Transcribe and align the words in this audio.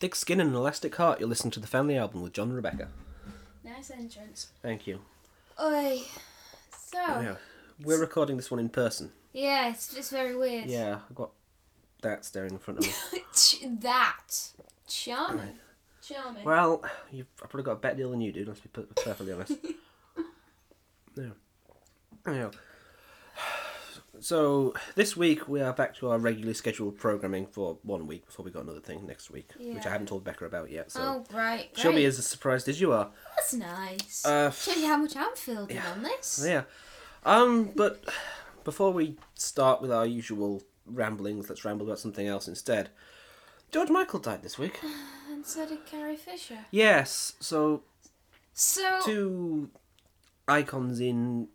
thick 0.00 0.14
skin 0.14 0.40
and 0.40 0.50
an 0.50 0.56
elastic 0.56 0.96
heart, 0.96 1.20
you're 1.20 1.28
listening 1.28 1.50
to 1.52 1.60
the 1.60 1.66
family 1.66 1.96
album 1.96 2.22
with 2.22 2.32
John 2.32 2.48
and 2.48 2.56
Rebecca. 2.56 2.88
Nice 3.62 3.90
entrance. 3.90 4.48
Thank 4.62 4.86
you. 4.86 5.00
Oi. 5.62 6.00
So, 6.76 6.98
oh, 6.98 7.20
Yeah. 7.20 7.34
We're 7.82 8.00
recording 8.00 8.36
this 8.36 8.50
one 8.50 8.60
in 8.60 8.68
person. 8.70 9.12
yeah, 9.32 9.70
it's 9.70 9.94
just 9.94 10.10
very 10.10 10.34
weird. 10.36 10.66
Yeah, 10.66 10.98
I've 11.08 11.14
got 11.14 11.30
that 12.02 12.24
staring 12.24 12.52
in 12.52 12.58
front 12.58 12.80
of 12.80 12.86
me. 12.86 12.92
That. 13.80 14.50
Charming. 14.88 15.58
Charming. 16.02 16.44
well, 16.44 16.82
you've 17.12 17.26
I've 17.42 17.48
probably 17.50 17.64
got 17.64 17.72
a 17.72 17.76
better 17.76 17.96
deal 17.96 18.10
than 18.10 18.20
you 18.20 18.32
do, 18.32 18.44
let's 18.46 18.60
be 18.60 18.68
perfectly 18.68 19.32
honest. 19.32 19.52
yeah. 21.16 21.24
Yeah. 22.26 22.50
So, 24.20 24.74
this 24.96 25.16
week 25.16 25.48
we 25.48 25.62
are 25.62 25.72
back 25.72 25.96
to 25.96 26.10
our 26.10 26.18
regularly 26.18 26.52
scheduled 26.52 26.98
programming 26.98 27.46
for 27.46 27.78
one 27.82 28.06
week 28.06 28.26
before 28.26 28.44
we 28.44 28.50
got 28.50 28.64
another 28.64 28.80
thing 28.80 29.06
next 29.06 29.30
week, 29.30 29.50
which 29.58 29.86
I 29.86 29.90
haven't 29.90 30.08
told 30.08 30.24
Becca 30.24 30.44
about 30.44 30.70
yet. 30.70 30.90
So, 30.90 31.00
oh, 31.00 31.34
right. 31.34 31.70
she'll 31.74 31.92
be 31.92 32.04
as 32.04 32.24
surprised 32.26 32.68
as 32.68 32.82
you 32.82 32.92
are. 32.92 33.10
That's 33.36 33.54
nice. 33.54 34.26
Uh, 34.26 34.50
Show 34.50 34.74
you 34.74 34.86
how 34.86 34.98
much 34.98 35.16
I'm 35.16 35.34
filled 35.34 35.70
in 35.70 35.78
on 35.78 36.02
this. 36.02 36.44
Yeah. 36.46 36.64
Um, 37.24 37.70
but 37.74 38.04
before 38.62 38.92
we 38.92 39.16
start 39.34 39.80
with 39.80 39.90
our 39.90 40.04
usual 40.04 40.62
ramblings, 40.84 41.48
let's 41.48 41.64
ramble 41.64 41.86
about 41.86 41.98
something 41.98 42.26
else 42.26 42.46
instead. 42.46 42.90
George 43.70 43.88
Michael 43.88 44.20
died 44.20 44.42
this 44.42 44.58
week. 44.58 44.80
And 45.30 45.46
so 45.46 45.64
did 45.64 45.86
Carrie 45.86 46.16
Fisher. 46.16 46.58
Yes, 46.72 47.34
so 47.38 47.84
So, 48.52 49.00
two 49.04 49.70
icons 50.48 51.00
in 51.00 51.46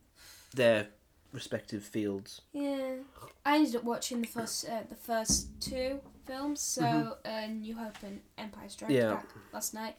their 0.56 0.88
respective 1.36 1.84
fields. 1.84 2.42
yeah, 2.54 2.96
I 3.46 3.58
ended 3.58 3.76
up 3.76 3.84
watching 3.84 4.22
the 4.22 4.28
first, 4.28 4.68
uh, 4.68 4.82
the 4.90 4.96
first 4.96 5.50
two 5.62 6.00
films. 6.26 6.60
So, 6.62 7.18
uh, 7.24 7.46
New 7.48 7.76
Hope 7.78 7.98
and 8.04 8.22
Empire 8.38 8.70
Strikes 8.70 8.92
Mm-hmm. 8.94 9.02
Yeah. 9.10 9.14
Back 9.16 9.28
last 9.54 9.74
night. 9.76 9.96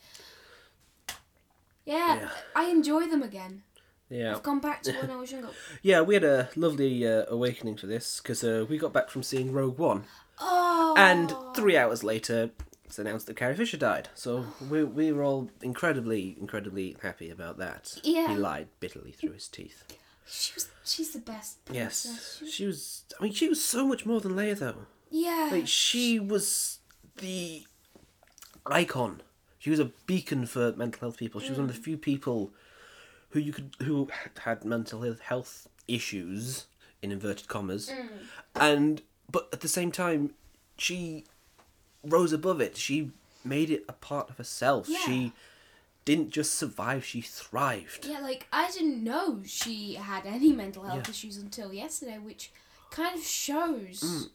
Yeah, 1.84 2.17
Yeah. 2.17 2.28
I 2.55 2.65
enjoy 2.70 3.06
them 3.06 3.23
again. 3.23 3.62
Yeah. 4.09 4.34
I've 4.37 4.43
gone 4.43 4.61
back 4.61 4.83
to 4.84 4.93
when 4.93 5.11
I 5.17 5.17
was 5.17 5.31
younger. 5.33 5.48
Yeah, 5.83 6.01
we 6.01 6.15
had 6.15 6.25
a 6.25 6.48
lovely 6.56 7.06
uh, 7.06 7.25
awakening 7.28 7.77
for 7.77 7.87
this 7.87 8.21
because 8.21 8.43
uh, 8.45 8.65
we 8.69 8.78
got 8.78 8.93
back 8.93 9.11
from 9.11 9.23
seeing 9.23 9.53
Rogue 9.53 9.78
One, 9.78 10.05
Oh, 10.39 10.95
and 10.98 11.33
three 11.55 11.77
hours 11.77 12.05
later, 12.05 12.50
it's 12.84 12.98
announced 12.98 13.27
that 13.27 13.37
Carrie 13.37 13.56
Fisher 13.56 13.77
died. 13.78 14.09
So 14.15 14.45
we 14.71 14.84
we 14.84 15.11
were 15.12 15.25
all 15.25 15.50
incredibly, 15.62 16.37
incredibly 16.41 16.97
happy 17.03 17.31
about 17.31 17.56
that. 17.59 17.98
Yeah. 18.05 18.28
He 18.28 18.37
lied 18.37 18.69
bitterly 18.78 19.12
through 19.12 19.33
his 19.33 19.48
teeth. 19.48 19.84
She 20.29 20.53
was, 20.55 20.69
she's 20.85 21.13
the 21.13 21.19
best. 21.21 21.59
Yes, 21.73 22.03
princess. 22.07 22.39
She- 22.45 22.51
she 22.51 22.67
was. 22.67 23.03
I 23.19 23.23
mean, 23.25 23.33
she 23.33 23.49
was 23.49 23.63
so 23.65 23.87
much 23.87 24.05
more 24.07 24.21
than 24.21 24.33
Leia, 24.33 24.59
though. 24.59 24.87
Yeah. 25.11 25.49
Like 25.53 25.67
she 25.69 26.19
was 26.19 26.79
the 27.17 27.65
icon. 28.67 29.23
She 29.59 29.71
was 29.71 29.79
a 29.81 29.91
beacon 30.07 30.47
for 30.47 30.73
mental 30.73 31.01
health 31.01 31.17
people. 31.17 31.41
She 31.41 31.51
was 31.51 31.59
one 31.59 31.69
of 31.69 31.75
the 31.75 31.81
few 31.81 31.97
people 31.97 32.51
who 33.31 33.41
you 33.41 33.53
could 33.53 33.71
who 33.83 34.09
had 34.41 34.65
mental 34.65 35.03
health- 35.03 35.21
health 35.21 35.69
issues 35.89 36.67
in 37.03 37.13
inverted 37.13 37.49
commas, 37.49 37.89
mm. 37.89 38.09
and 38.55 39.03
but 39.31 39.49
at 39.53 39.61
the 39.61 39.69
same 39.69 39.91
time, 39.93 40.35
she 40.79 41.25
rose 42.05 42.33
above 42.33 42.61
it. 42.61 42.77
She 42.77 43.11
made 43.45 43.71
it 43.71 43.85
a 43.89 43.93
part 43.93 44.29
of 44.31 44.39
herself. 44.39 44.89
Yeah. 44.89 44.99
She 45.05 45.33
didn't 46.07 46.31
just 46.31 46.55
survive; 46.55 47.05
she 47.05 47.21
thrived. 47.21 48.07
Yeah, 48.07 48.21
like 48.21 48.47
I 48.51 48.71
didn't 48.71 49.05
know 49.05 49.43
she 49.45 49.95
had 49.95 50.25
any 50.25 50.53
mental 50.53 50.85
health 50.85 51.05
Yeah. 51.05 51.11
issues 51.11 51.37
until 51.37 51.75
yesterday, 51.75 52.17
which 52.19 52.51
kind 52.91 53.15
of 53.19 53.23
shows 53.23 54.31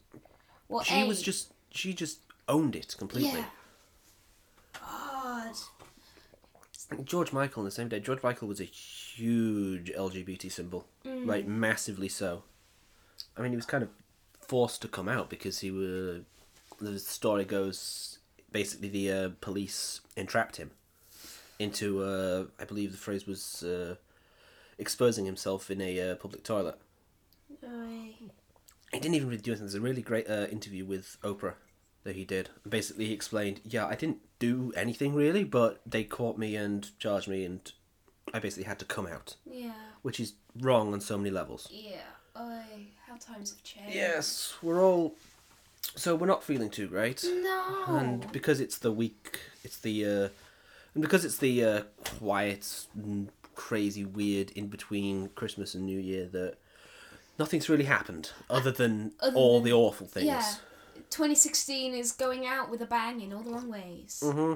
what 0.68 0.86
Mm. 0.86 1.02
She 1.02 1.08
was 1.08 1.20
just 1.22 1.52
she 1.72 1.92
just 1.94 2.18
owned 2.48 2.76
it 2.76 2.94
completely. 2.98 3.40
yeah. 3.40 3.50
God. 4.80 5.54
George 7.04 7.32
Michael 7.32 7.60
on 7.60 7.64
the 7.64 7.70
same 7.70 7.88
day. 7.88 8.00
George 8.00 8.22
Michael 8.22 8.48
was 8.48 8.60
a 8.60 8.64
huge 8.64 9.90
LGBT 9.90 10.50
symbol, 10.52 10.86
like 11.04 11.46
massively 11.46 12.08
so. 12.08 12.42
I 13.36 13.40
mean, 13.40 13.50
he 13.52 13.56
was 13.56 13.64
kind 13.66 13.82
of 13.82 13.88
forced 14.40 14.82
to 14.82 14.88
come 14.88 15.08
out 15.08 15.30
because 15.30 15.60
he 15.60 15.70
was. 15.70 16.22
The 16.80 16.98
story 16.98 17.44
goes 17.44 18.18
basically 18.50 18.88
the 18.90 19.10
uh, 19.12 19.30
police 19.40 20.00
entrapped 20.16 20.56
him 20.56 20.72
into. 21.62 22.02
Uh, 22.02 22.44
I 22.60 22.64
believe 22.64 22.92
the 22.92 22.98
phrase 22.98 23.26
was 23.26 23.62
uh, 23.62 23.96
exposing 24.78 25.24
himself 25.24 25.70
in 25.70 25.80
a 25.80 26.00
uh, 26.12 26.14
public 26.16 26.42
toilet. 26.44 26.76
Oi. 27.64 28.14
He 28.92 28.98
didn't 29.00 29.14
even 29.14 29.28
really 29.28 29.40
do 29.40 29.52
anything. 29.52 29.66
There's 29.66 29.74
a 29.74 29.80
really 29.80 30.02
great 30.02 30.28
uh, 30.28 30.46
interview 30.50 30.84
with 30.84 31.16
Oprah 31.22 31.54
that 32.04 32.16
he 32.16 32.24
did. 32.24 32.50
Basically, 32.68 33.06
he 33.06 33.12
explained, 33.14 33.60
"Yeah, 33.64 33.86
I 33.86 33.94
didn't 33.94 34.18
do 34.38 34.72
anything 34.76 35.14
really, 35.14 35.44
but 35.44 35.80
they 35.86 36.04
caught 36.04 36.36
me 36.36 36.56
and 36.56 36.90
charged 36.98 37.28
me, 37.28 37.44
and 37.44 37.72
I 38.34 38.38
basically 38.38 38.64
had 38.64 38.78
to 38.80 38.84
come 38.84 39.06
out, 39.06 39.36
Yeah. 39.46 39.72
which 40.02 40.18
is 40.20 40.34
wrong 40.60 40.92
on 40.92 41.00
so 41.00 41.16
many 41.16 41.30
levels." 41.30 41.68
Yeah. 41.70 42.02
Oi. 42.38 42.88
How 43.06 43.16
times 43.16 43.50
have 43.50 43.62
changed. 43.62 43.94
Yes, 43.94 44.54
we're 44.62 44.82
all. 44.82 45.14
So 45.96 46.14
we're 46.16 46.26
not 46.26 46.42
feeling 46.42 46.70
too 46.70 46.88
great, 46.88 47.22
No. 47.24 47.84
and 47.88 48.30
because 48.32 48.60
it's 48.60 48.78
the 48.78 48.92
week, 48.92 49.40
it's 49.64 49.76
the, 49.78 50.04
uh, 50.06 50.28
and 50.94 51.02
because 51.02 51.24
it's 51.24 51.38
the 51.38 51.64
uh, 51.64 51.82
quiet, 52.18 52.86
crazy, 53.54 54.04
weird 54.04 54.50
in 54.52 54.68
between 54.68 55.28
Christmas 55.30 55.74
and 55.74 55.84
New 55.86 55.98
Year 55.98 56.26
that 56.26 56.56
nothing's 57.38 57.68
really 57.68 57.84
happened 57.84 58.30
other 58.50 58.70
than 58.70 59.12
Other 59.20 59.36
all 59.36 59.60
than- 59.60 59.64
the 59.64 59.72
awful 59.72 60.06
things. 60.06 60.26
yeah. 60.26 60.54
2016 61.10 61.94
is 61.94 62.12
going 62.12 62.46
out 62.46 62.70
with 62.70 62.80
a 62.80 62.86
bang 62.86 63.20
in 63.20 63.32
all 63.32 63.42
the 63.42 63.50
wrong 63.50 63.68
ways. 63.70 64.20
Mm-hmm. 64.24 64.54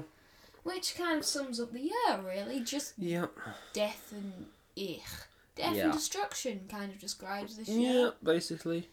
Which 0.63 0.95
kind 0.97 1.19
of 1.19 1.25
sums 1.25 1.59
up 1.59 1.71
the 1.71 1.81
year, 1.81 2.19
really. 2.25 2.59
Just 2.61 2.93
Yeah. 2.97 3.27
death 3.73 4.11
and 4.11 4.47
ich. 4.75 5.01
Death 5.55 5.75
Yeah. 5.75 5.83
and 5.85 5.93
destruction 5.93 6.65
kind 6.69 6.91
of 6.91 6.99
describes 6.99 7.57
this 7.57 7.67
year. 7.69 7.93
Yeah, 8.05 8.09
basically. 8.23 8.89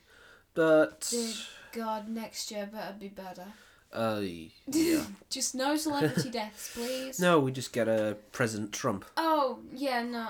But 0.54 1.08
Dear 1.10 1.32
God, 1.72 2.08
next 2.08 2.50
year 2.50 2.68
better 2.70 2.94
be 2.98 3.08
better. 3.08 3.46
Uh 3.94 4.20
yeah. 4.66 5.02
Just 5.30 5.54
no 5.54 5.76
celebrity 5.76 6.30
deaths, 6.40 6.70
please. 6.74 7.18
no, 7.20 7.38
we 7.40 7.52
just 7.52 7.72
get 7.72 7.88
a 7.88 8.16
President 8.32 8.72
Trump. 8.72 9.04
Oh, 9.16 9.58
yeah, 9.72 10.02
no. 10.02 10.28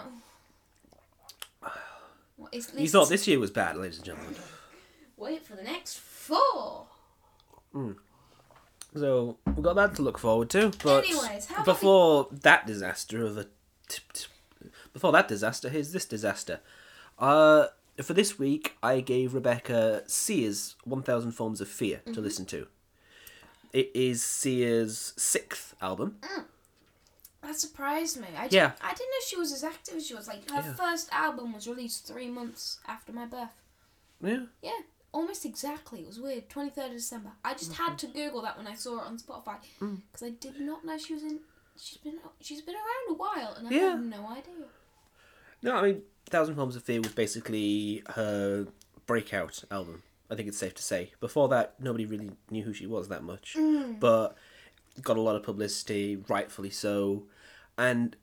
Well, 2.37 2.49
at 2.53 2.79
You 2.79 2.89
thought 2.89 3.09
this 3.09 3.27
year 3.29 3.39
was 3.39 3.51
bad, 3.51 3.77
ladies 3.77 3.97
and 3.99 4.07
gentlemen. 4.07 4.35
Wait 5.17 5.45
for 5.47 5.55
the 5.57 5.63
next 5.63 5.99
four. 5.99 6.87
So 8.97 9.37
we've 9.47 9.63
got 9.63 9.75
that 9.77 9.95
to 9.97 10.03
look 10.03 10.19
forward 10.19 10.51
to. 10.51 10.73
But 10.83 11.05
Anyways, 11.05 11.49
before 11.65 12.29
that 12.31 12.67
disaster 12.67 13.25
of 13.25 13.37
a 13.39 13.45
t- 13.89 14.03
t- 14.13 14.27
before 14.93 15.13
that 15.13 15.27
disaster, 15.29 15.69
here's 15.69 15.93
this 15.93 16.05
disaster. 16.05 16.61
Uh 17.19 17.67
for 18.03 18.13
this 18.15 18.39
week, 18.39 18.77
I 18.83 19.01
gave 19.01 19.35
Rebecca 19.35 20.03
Sia's 20.07 20.75
1000 20.85 21.33
Forms 21.33 21.61
of 21.61 21.69
Fear 21.69 21.99
Mm-hmm. 21.99 22.13
to 22.15 22.21
listen 22.21 22.47
to. 22.47 22.67
It 23.75 23.91
is 23.95 24.23
Sia's 24.23 25.13
sixth 25.17 25.75
album. 25.83 26.17
That 27.43 27.57
surprised 27.59 28.19
me. 28.21 28.29
I, 28.37 28.49
Yeah. 28.51 28.73
I 28.81 28.91
didn't 28.95 29.11
know 29.11 29.27
she 29.27 29.37
was 29.37 29.53
as 29.53 29.63
active 29.65 29.97
as 29.97 30.07
she 30.07 30.15
was. 30.15 30.27
Like, 30.29 30.49
her 30.51 30.63
Yeah. 30.63 30.75
first 30.75 31.13
album 31.13 31.53
was 31.53 31.67
released 31.69 32.07
three 32.07 32.31
months 32.31 32.79
after 32.87 33.13
my 33.13 33.27
birth. 33.27 33.61
Yeah. 34.23 34.47
Yeah, 34.63 34.79
almost 35.13 35.45
exactly. 35.45 36.01
It 36.03 36.07
was 36.07 36.19
weird. 36.21 36.49
23rd 36.49 36.87
of 36.87 36.93
December. 36.93 37.33
I 37.45 37.53
just 37.55 37.75
had 37.75 37.99
to 37.99 38.07
Google 38.07 38.41
that 38.43 38.57
when 38.57 38.67
I 38.67 38.75
saw 38.75 39.01
it 39.01 39.07
on 39.07 39.19
Spotify. 39.19 39.57
Mm. 39.81 40.01
Because 40.11 40.23
I 40.27 40.31
did 40.31 40.61
not 40.61 40.85
know 40.87 40.97
she 40.97 41.13
was 41.15 41.23
in. 41.25 41.41
She's 41.77 41.99
been 41.99 42.21
she's 42.41 42.63
been 42.63 42.77
around 42.77 43.11
a 43.11 43.15
while 43.15 43.55
and 43.59 43.67
I 43.67 43.71
Yeah. 43.73 43.91
had 43.91 44.05
no 44.07 44.29
idea. 44.29 44.69
No, 45.63 45.77
I 45.77 45.83
mean, 45.83 46.03
Thousand 46.27 46.55
Forms 46.55 46.77
of 46.77 46.85
Fear 46.85 47.01
was 47.03 47.13
basically 47.13 48.03
her 48.11 48.69
breakout 49.07 49.65
album. 49.71 50.05
I 50.35 50.37
think 50.37 50.49
it's 50.49 50.59
safe 50.59 50.75
to 50.75 50.83
say. 50.83 51.13
Before 51.21 51.49
that, 51.51 51.75
nobody 51.79 52.07
really 52.07 52.33
knew 52.51 52.65
who 52.65 52.73
she 52.75 52.87
was 52.87 53.09
that 53.09 53.23
much, 53.23 53.55
mm. 53.57 54.01
but 54.01 54.37
got 55.01 55.17
a 55.17 55.21
lot 55.21 55.37
of 55.37 55.45
publicity, 55.45 56.17
rightfully 56.29 56.71
so. 56.71 57.25
And 57.79 58.17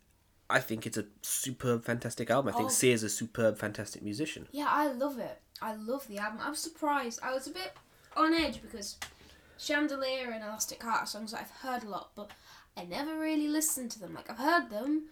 I 0.50 0.60
think 0.60 0.86
it's 0.86 0.98
a 0.98 1.06
superb, 1.22 1.86
fantastic 1.86 2.30
album. 2.30 2.54
I 2.54 2.58
think 2.58 2.70
Oh. 2.70 2.88
is 2.88 3.04
a 3.04 3.10
superb, 3.10 3.58
fantastic 3.58 4.02
musician. 4.04 4.50
Yeah, 4.52 4.68
I 4.70 4.92
love 4.92 5.20
it. 5.20 5.40
I 5.62 5.76
love 5.76 6.06
the 6.10 6.18
album. 6.18 6.42
I 6.42 6.50
was 6.50 6.60
surprised. 6.60 7.22
I 7.24 7.34
was 7.34 7.48
a 7.48 7.52
bit 7.52 7.74
on 8.18 8.34
edge 8.34 8.62
because 8.62 8.98
Chandelier 9.58 10.32
and 10.32 10.44
Elastic 10.44 10.84
Heart 10.84 11.04
are 11.04 11.06
songs 11.06 11.32
that 11.32 11.42
I've 11.42 11.52
heard 11.70 11.84
a 11.84 11.90
lot, 11.90 12.12
but 12.14 12.32
I 12.76 12.84
never 12.84 13.18
really 13.18 13.48
listened 13.48 13.92
to 13.92 14.00
them. 14.00 14.14
Like 14.14 14.30
I've 14.30 14.38
heard 14.38 14.70
them 14.70 15.04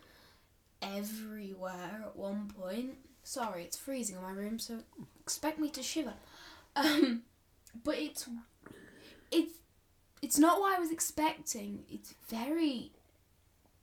everywhere 0.81 2.03
at 2.07 2.17
one 2.17 2.49
point. 2.49 2.97
Sorry, 3.23 3.63
it's 3.63 3.77
freezing 3.77 4.17
in 4.17 4.21
my 4.21 4.31
room, 4.31 4.59
so 4.59 4.79
expect 5.21 5.59
me 5.59 5.69
to 5.69 5.83
shiver. 5.83 6.15
Um, 6.75 7.23
but 7.83 7.97
it's 7.97 8.27
it's 9.31 9.53
it's 10.21 10.37
not 10.37 10.59
what 10.59 10.77
I 10.77 10.79
was 10.79 10.91
expecting. 10.91 11.83
It's 11.89 12.13
very 12.29 12.91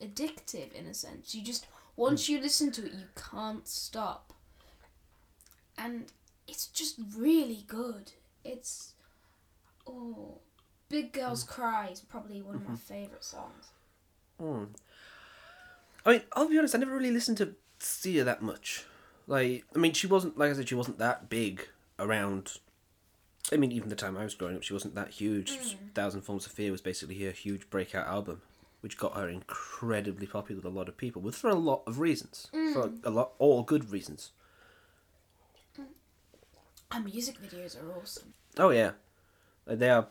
addictive 0.02 0.72
in 0.72 0.86
a 0.86 0.94
sense. 0.94 1.34
You 1.34 1.42
just 1.42 1.66
once 1.96 2.28
you 2.28 2.40
listen 2.40 2.70
to 2.72 2.86
it, 2.86 2.92
you 2.92 3.06
can't 3.14 3.66
stop. 3.66 4.32
And 5.78 6.06
it's 6.48 6.66
just 6.68 6.96
really 7.16 7.64
good. 7.66 8.12
It's 8.44 8.92
oh, 9.86 10.38
Big 10.88 11.12
Girls 11.12 11.44
Cry 11.44 11.88
is 11.92 12.00
probably 12.00 12.40
one 12.42 12.56
Mm-hmm. 12.56 12.64
of 12.64 12.70
my 12.70 12.76
favourite 12.76 13.24
songs. 13.24 13.66
Mm. 14.40 14.68
I 16.04 16.12
mean, 16.12 16.22
I'll 16.34 16.48
be 16.48 16.58
honest. 16.58 16.74
I 16.74 16.78
never 16.78 16.92
really 16.94 17.10
listened 17.10 17.38
to 17.38 17.54
Sia 17.78 18.24
that 18.24 18.42
much. 18.42 18.84
Like, 19.26 19.64
I 19.74 19.78
mean, 19.78 19.92
she 19.92 20.06
wasn't 20.06 20.38
like 20.38 20.50
I 20.50 20.54
said. 20.54 20.68
She 20.68 20.74
wasn't 20.74 20.98
that 20.98 21.28
big 21.28 21.66
around. 21.98 22.58
I 23.52 23.56
mean, 23.56 23.70
even 23.72 23.88
the 23.88 23.96
time 23.96 24.16
I 24.16 24.24
was 24.24 24.34
growing 24.34 24.56
up, 24.56 24.62
she 24.62 24.72
wasn't 24.72 24.94
that 24.96 25.10
huge. 25.10 25.52
Mm. 25.52 25.94
Thousand 25.94 26.22
Forms 26.22 26.46
of 26.46 26.52
Fear 26.52 26.72
was 26.72 26.80
basically 26.80 27.22
her 27.24 27.30
huge 27.30 27.70
breakout 27.70 28.06
album, 28.06 28.42
which 28.80 28.98
got 28.98 29.14
her 29.14 29.28
incredibly 29.28 30.26
popular 30.26 30.60
with 30.60 30.72
a 30.72 30.76
lot 30.76 30.88
of 30.88 30.96
people, 30.96 31.22
with 31.22 31.36
for 31.36 31.48
a 31.48 31.54
lot 31.54 31.82
of 31.86 32.00
reasons, 32.00 32.48
for 32.50 32.88
mm. 32.88 33.04
a 33.04 33.10
lot, 33.10 33.32
all 33.38 33.62
good 33.62 33.90
reasons. 33.92 34.32
Mm. 35.78 35.84
And 36.90 37.04
music 37.04 37.36
videos 37.40 37.80
are 37.80 37.92
awesome. 37.92 38.34
Oh 38.58 38.70
yeah, 38.70 38.92
they 39.66 39.90
are. 39.90 40.08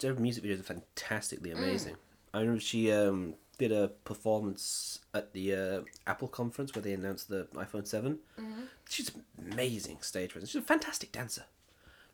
Their 0.00 0.14
music 0.14 0.44
videos 0.44 0.60
are 0.60 0.64
fantastically 0.64 1.50
amazing. 1.50 1.96
I 2.32 2.40
remember 2.40 2.60
she 2.60 2.92
um, 2.92 3.34
did 3.58 3.72
a 3.72 3.88
performance 4.04 5.00
at 5.12 5.32
the 5.32 5.54
uh, 5.54 5.80
Apple 6.06 6.28
conference 6.28 6.74
where 6.74 6.82
they 6.82 6.92
announced 6.92 7.28
the 7.28 7.48
iPhone 7.54 7.86
7 7.86 8.18
mm-hmm. 8.38 8.60
She's 8.88 9.10
amazing 9.36 9.98
stage 10.00 10.30
presence. 10.30 10.52
She's 10.52 10.62
a 10.62 10.64
fantastic 10.64 11.10
dancer. 11.12 11.44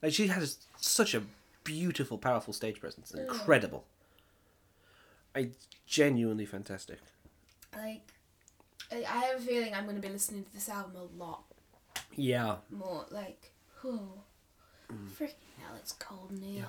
Like 0.03 0.13
she 0.13 0.27
has 0.29 0.59
such 0.81 1.15
a 1.15 1.23
beautiful, 1.65 2.19
powerful 2.19 2.53
stage 2.53 2.81
presence. 2.81 3.13
Incredible. 3.13 3.85
I 5.35 5.51
genuinely 5.87 6.47
fantastic. 6.47 6.99
Like, 7.77 8.03
I 8.91 8.97
I 8.99 9.17
have 9.27 9.39
a 9.39 9.41
feeling 9.41 9.75
I'm 9.75 9.85
going 9.85 9.97
to 9.97 10.03
be 10.03 10.09
listening 10.13 10.45
to 10.45 10.53
this 10.55 10.69
album 10.69 10.93
a 10.97 11.23
lot 11.23 11.43
Yeah. 12.15 12.57
more. 12.71 13.05
Like, 13.11 13.51
oh, 13.85 14.23
freaking 15.19 15.35
hell, 15.61 15.77
it's 15.79 15.93
cold 15.93 16.31
in 16.33 16.41
here. 16.43 16.67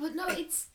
But 0.00 0.14
no, 0.14 0.26
it's. 0.28 0.66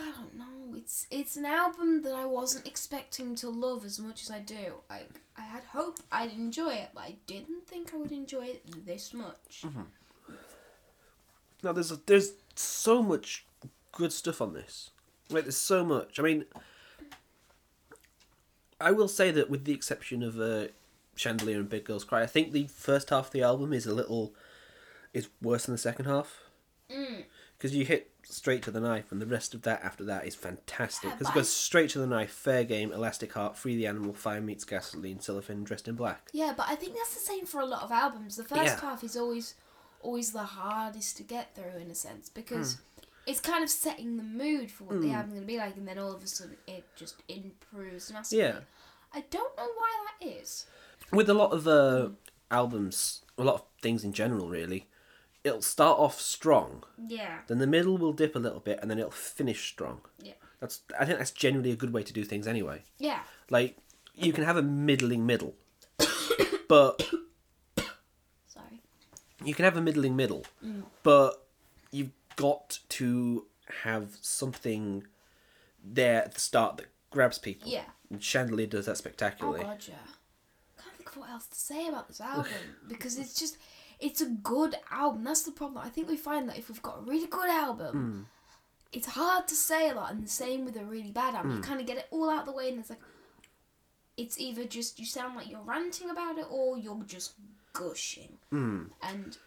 I 0.00 0.10
don't 0.12 0.36
know. 0.36 0.76
It's 0.76 1.06
it's 1.10 1.36
an 1.36 1.44
album 1.46 2.02
that 2.02 2.14
I 2.14 2.24
wasn't 2.26 2.66
expecting 2.66 3.34
to 3.36 3.48
love 3.48 3.84
as 3.84 3.98
much 3.98 4.22
as 4.22 4.30
I 4.30 4.40
do. 4.40 4.74
Like 4.90 5.08
I 5.36 5.42
had 5.42 5.64
hope 5.64 5.98
I'd 6.12 6.32
enjoy 6.32 6.74
it, 6.74 6.90
but 6.94 7.02
I 7.04 7.14
didn't 7.26 7.66
think 7.66 7.92
I 7.94 7.96
would 7.96 8.12
enjoy 8.12 8.46
it 8.46 8.86
this 8.86 9.12
much. 9.14 9.64
Now 11.62 11.72
there's 11.72 11.90
there's 12.06 12.32
so 12.54 13.02
much 13.02 13.46
good 13.92 14.12
stuff 14.12 14.40
on 14.40 14.52
this. 14.54 14.90
Like 15.30 15.44
there's 15.44 15.56
so 15.56 15.84
much. 15.84 16.18
I 16.20 16.22
mean, 16.22 16.44
I 18.80 18.92
will 18.92 19.08
say 19.08 19.30
that 19.30 19.48
with 19.50 19.64
the 19.64 19.72
exception 19.72 20.22
of 20.22 20.38
uh, 20.38 20.66
Chandelier 21.16 21.58
and 21.58 21.68
Big 21.68 21.84
Girls 21.84 22.04
Cry, 22.04 22.22
I 22.22 22.26
think 22.26 22.52
the 22.52 22.66
first 22.66 23.10
half 23.10 23.26
of 23.26 23.32
the 23.32 23.42
album 23.42 23.72
is 23.72 23.86
a 23.86 23.94
little 23.94 24.34
is 25.14 25.28
worse 25.40 25.64
than 25.66 25.74
the 25.74 25.78
second 25.78 26.04
half 26.06 26.42
Mm. 26.88 27.24
because 27.58 27.74
you 27.74 27.84
hit 27.84 28.12
straight 28.28 28.62
to 28.64 28.70
the 28.70 28.80
knife, 28.80 29.12
and 29.12 29.20
the 29.20 29.26
rest 29.26 29.54
of 29.54 29.62
that 29.62 29.82
after 29.82 30.04
that 30.04 30.26
is 30.26 30.34
fantastic 30.34 31.10
because 31.12 31.28
it 31.28 31.34
goes 31.34 31.52
straight 31.52 31.90
to 31.90 31.98
the 31.98 32.06
knife. 32.06 32.30
Fair 32.30 32.64
game, 32.64 32.92
Elastic 32.92 33.32
Heart, 33.32 33.56
Free 33.56 33.76
the 33.76 33.86
Animal, 33.86 34.12
Fire 34.14 34.40
Meets 34.40 34.64
Gasoline, 34.64 35.20
Cellophane, 35.20 35.64
Dressed 35.64 35.88
in 35.88 35.94
Black. 35.94 36.28
Yeah, 36.32 36.52
but 36.56 36.66
I 36.68 36.74
think 36.74 36.94
that's 36.94 37.14
the 37.14 37.20
same 37.20 37.46
for 37.46 37.60
a 37.60 37.66
lot 37.66 37.82
of 37.82 37.90
albums. 37.92 38.36
The 38.36 38.44
first 38.44 38.62
Yeah. 38.64 38.80
half 38.80 39.02
is 39.04 39.16
always 39.16 39.54
always 40.02 40.30
the 40.32 40.44
hardest 40.44 41.16
to 41.16 41.22
get 41.24 41.54
through 41.56 41.80
in 41.80 41.90
a 41.90 41.94
sense 41.94 42.28
because 42.28 42.78
it's 43.26 43.40
kind 43.40 43.64
of 43.64 43.70
setting 43.70 44.16
the 44.18 44.22
mood 44.22 44.70
for 44.70 44.84
what 44.84 45.00
the 45.00 45.10
album's 45.10 45.32
going 45.34 45.42
to 45.42 45.46
be 45.46 45.58
like, 45.58 45.76
and 45.76 45.88
then 45.88 45.98
all 45.98 46.12
of 46.12 46.22
a 46.22 46.26
sudden 46.28 46.56
it 46.68 46.84
just 46.94 47.22
improves 47.28 48.12
massively. 48.12 48.44
Yeah. 48.44 48.58
I 49.12 49.24
don't 49.30 49.56
know 49.56 49.66
why 49.74 50.06
that 50.20 50.26
is. 50.28 50.66
with 51.10 51.28
a 51.28 51.34
lot 51.34 51.52
of 51.52 51.66
uh, 51.66 52.10
albums, 52.50 53.22
a 53.38 53.42
lot 53.42 53.54
of 53.56 53.62
things 53.82 54.04
in 54.04 54.12
general, 54.12 54.48
really, 54.48 54.86
it'll 55.46 55.62
start 55.62 55.98
off 55.98 56.20
strong, 56.20 56.82
Yeah. 57.06 57.38
then 57.46 57.58
the 57.58 57.66
middle 57.66 57.96
will 57.96 58.12
dip 58.12 58.34
a 58.34 58.38
little 58.38 58.60
bit, 58.60 58.80
and 58.82 58.90
then 58.90 58.98
it'll 58.98 59.10
finish 59.12 59.68
strong. 59.68 60.00
Yeah. 60.20 60.32
That's 60.60 60.80
I 60.98 61.04
think 61.04 61.18
that's 61.18 61.30
generally 61.30 61.70
a 61.70 61.76
good 61.76 61.92
way 61.92 62.02
to 62.02 62.12
do 62.12 62.24
things 62.24 62.46
anyway. 62.46 62.82
Yeah. 62.98 63.20
Like 63.48 63.76
you 64.14 64.32
can 64.32 64.44
have 64.44 64.56
a 64.56 64.62
middling 64.62 65.24
middle, 65.24 65.54
but 66.68 67.08
Sorry. 68.46 68.80
you 69.44 69.54
can 69.54 69.64
have 69.64 69.76
a 69.76 69.80
middling 69.80 70.16
middle, 70.16 70.44
mm. 70.64 70.82
but 71.02 71.46
you've 71.92 72.12
got 72.34 72.80
to 72.88 73.46
have 73.84 74.16
something 74.20 75.06
there 75.84 76.24
at 76.24 76.34
the 76.34 76.40
start 76.40 76.78
that 76.78 76.86
grabs 77.10 77.38
people. 77.38 77.70
Yeah. 77.70 77.84
And 78.10 78.22
Chandelier 78.22 78.66
does 78.66 78.86
that 78.86 78.96
spectacularly. 78.96 79.60
Oh 79.60 79.64
god, 79.64 79.84
yeah. 79.86 79.94
Can't 80.82 80.96
think 80.96 81.10
of 81.10 81.16
what 81.18 81.30
else 81.30 81.46
to 81.46 81.56
say 81.56 81.86
about 81.86 82.08
this 82.08 82.20
album 82.20 82.46
because 82.88 83.18
it's 83.18 83.38
just 83.38 83.58
it's 84.00 84.20
a 84.20 84.26
good 84.26 84.76
album. 84.90 85.24
That's 85.24 85.42
the 85.42 85.52
problem. 85.52 85.84
I 85.84 85.88
think 85.88 86.08
we 86.08 86.16
find 86.16 86.48
that 86.48 86.58
if 86.58 86.68
we've 86.68 86.82
got 86.82 86.98
a 86.98 87.02
really 87.02 87.26
good 87.26 87.48
album, 87.48 87.92
hmm. 87.92 88.20
it's 88.92 89.08
hard 89.08 89.48
to 89.48 89.54
say 89.54 89.90
a 89.90 89.94
lot, 89.94 90.12
and 90.12 90.24
the 90.24 90.28
same 90.28 90.64
with 90.64 90.76
a 90.76 90.84
really 90.84 91.10
bad 91.10 91.34
album. 91.34 91.52
You 91.52 91.56
hmm. 91.58 91.62
kind 91.62 91.80
of 91.80 91.86
get 91.86 91.98
it 91.98 92.06
all 92.10 92.30
out 92.30 92.46
the 92.46 92.52
way, 92.52 92.68
and 92.68 92.78
it's 92.78 92.90
like 92.90 93.00
it's 94.16 94.38
either 94.38 94.64
just 94.64 94.98
you 94.98 95.06
sound 95.06 95.36
like 95.36 95.50
you're 95.50 95.60
ranting 95.60 96.10
about 96.10 96.38
it, 96.38 96.46
or 96.50 96.78
you're 96.78 97.02
just 97.06 97.32
gushing, 97.72 98.38
Mm. 98.52 98.90
and 99.02 99.38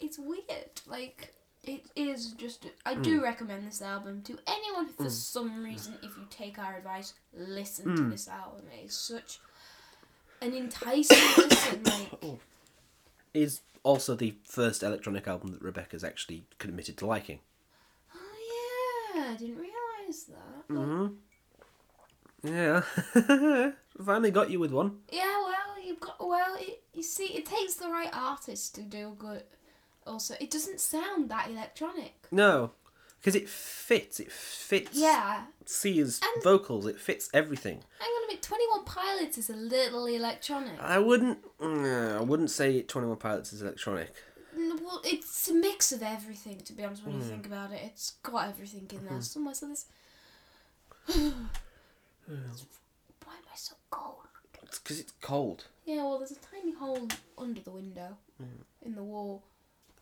it's 0.00 0.18
weird. 0.18 0.80
Like. 0.86 1.32
It 1.62 1.84
is 1.96 2.30
just. 2.34 2.64
I 2.84 2.94
do 2.94 3.16
hmm. 3.16 3.24
recommend 3.24 3.66
this 3.66 3.82
album 3.82 4.22
to 4.22 4.38
anyone 4.46 4.86
who, 4.86 5.02
for 5.02 5.10
some 5.10 5.64
reason, 5.64 5.94
if 6.00 6.16
you 6.16 6.24
take 6.30 6.60
our 6.60 6.76
advice, 6.76 7.14
listen 7.36 7.96
to 7.96 8.02
this 8.04 8.28
album. 8.28 8.66
It 8.72 8.86
is 8.86 8.94
such 8.94 9.40
an 10.40 10.54
enticing 10.54 11.18
listen. 11.36 11.82
Like, 11.82 12.38
Is 13.34 13.60
also 13.86 14.16
the 14.16 14.34
first 14.42 14.82
electronic 14.82 15.28
album 15.28 15.52
that 15.52 15.62
Rebecca's 15.62 16.02
actually 16.02 16.44
committed 16.58 16.96
to 16.98 17.06
liking. 17.06 17.38
oh 18.12 19.14
yeah, 19.14 19.30
I 19.30 19.36
didn't 19.36 19.58
realize 19.58 20.24
that. 20.28 20.74
Like, 20.74 21.10
Yeah. 22.42 23.70
Finally 24.04 24.32
got 24.32 24.50
you 24.50 24.58
with 24.58 24.72
one. 24.72 24.98
Yeah, 25.12 25.22
well, 25.44 25.84
you've 25.84 26.00
got 26.00 26.16
well. 26.18 26.56
It, 26.58 26.82
you 26.92 27.04
see, 27.04 27.26
it 27.26 27.46
takes 27.46 27.74
the 27.74 27.88
right 27.88 28.10
artist 28.12 28.74
to 28.74 28.82
do 28.82 29.14
good. 29.16 29.44
Also, 30.04 30.34
it 30.40 30.50
doesn't 30.50 30.80
sound 30.80 31.30
that 31.30 31.48
electronic. 31.48 32.26
No. 32.32 32.72
Because 33.20 33.34
it 33.34 33.48
fits. 33.48 34.20
It 34.20 34.30
fits 34.30 34.90
Yeah, 34.92 35.44
Sia's 35.64 36.20
And- 36.22 36.42
vocals. 36.42 36.86
It 36.86 36.98
fits 37.00 37.28
everything. 37.34 37.82
hang 37.98 38.08
on 38.08 38.24
a 38.24 38.26
minute. 38.28 38.42
Twenty 38.42 38.68
One 38.68 38.84
Pilots 38.84 39.38
is 39.38 39.50
a 39.50 39.56
little 39.56 40.06
electronic. 40.06 40.80
I 40.80 40.98
wouldn't. 40.98 41.58
mm, 41.58 42.16
I 42.18 42.22
wouldn't 42.22 42.50
say 42.50 42.82
Twenty 42.82 43.08
One 43.08 43.16
Pilots 43.16 43.52
is 43.52 43.62
electronic. 43.62 44.12
Mm, 44.56 44.80
well, 44.80 45.00
it's 45.04 45.48
a 45.48 45.54
mix 45.54 45.92
of 45.92 46.02
everything. 46.02 46.60
To 46.60 46.72
be 46.72 46.84
honest, 46.84 47.04
when 47.04 47.16
you 47.16 47.22
hmm. 47.22 47.28
think 47.28 47.46
about 47.46 47.72
it, 47.72 47.80
it's 47.84 48.12
got 48.22 48.48
everything 48.48 48.88
in 48.90 49.04
there 49.04 49.14
hmm. 49.14 49.20
somewhere. 49.20 49.54
So 49.54 49.68
this. 49.68 49.86
Why 51.06 51.14
am 53.34 53.46
I 53.52 53.56
so 53.56 53.74
cold? 53.90 54.26
It's 54.62 54.78
because 54.78 55.00
it's 55.00 55.12
cold. 55.20 55.64
Yeah, 55.84 56.04
well, 56.04 56.18
there's 56.18 56.32
a 56.32 56.36
tiny 56.36 56.72
hole 56.72 57.08
under 57.38 57.60
the 57.60 57.70
window 57.70 58.16
hmm. 58.38 58.62
in 58.82 58.94
the 58.94 59.02
wall. 59.02 59.42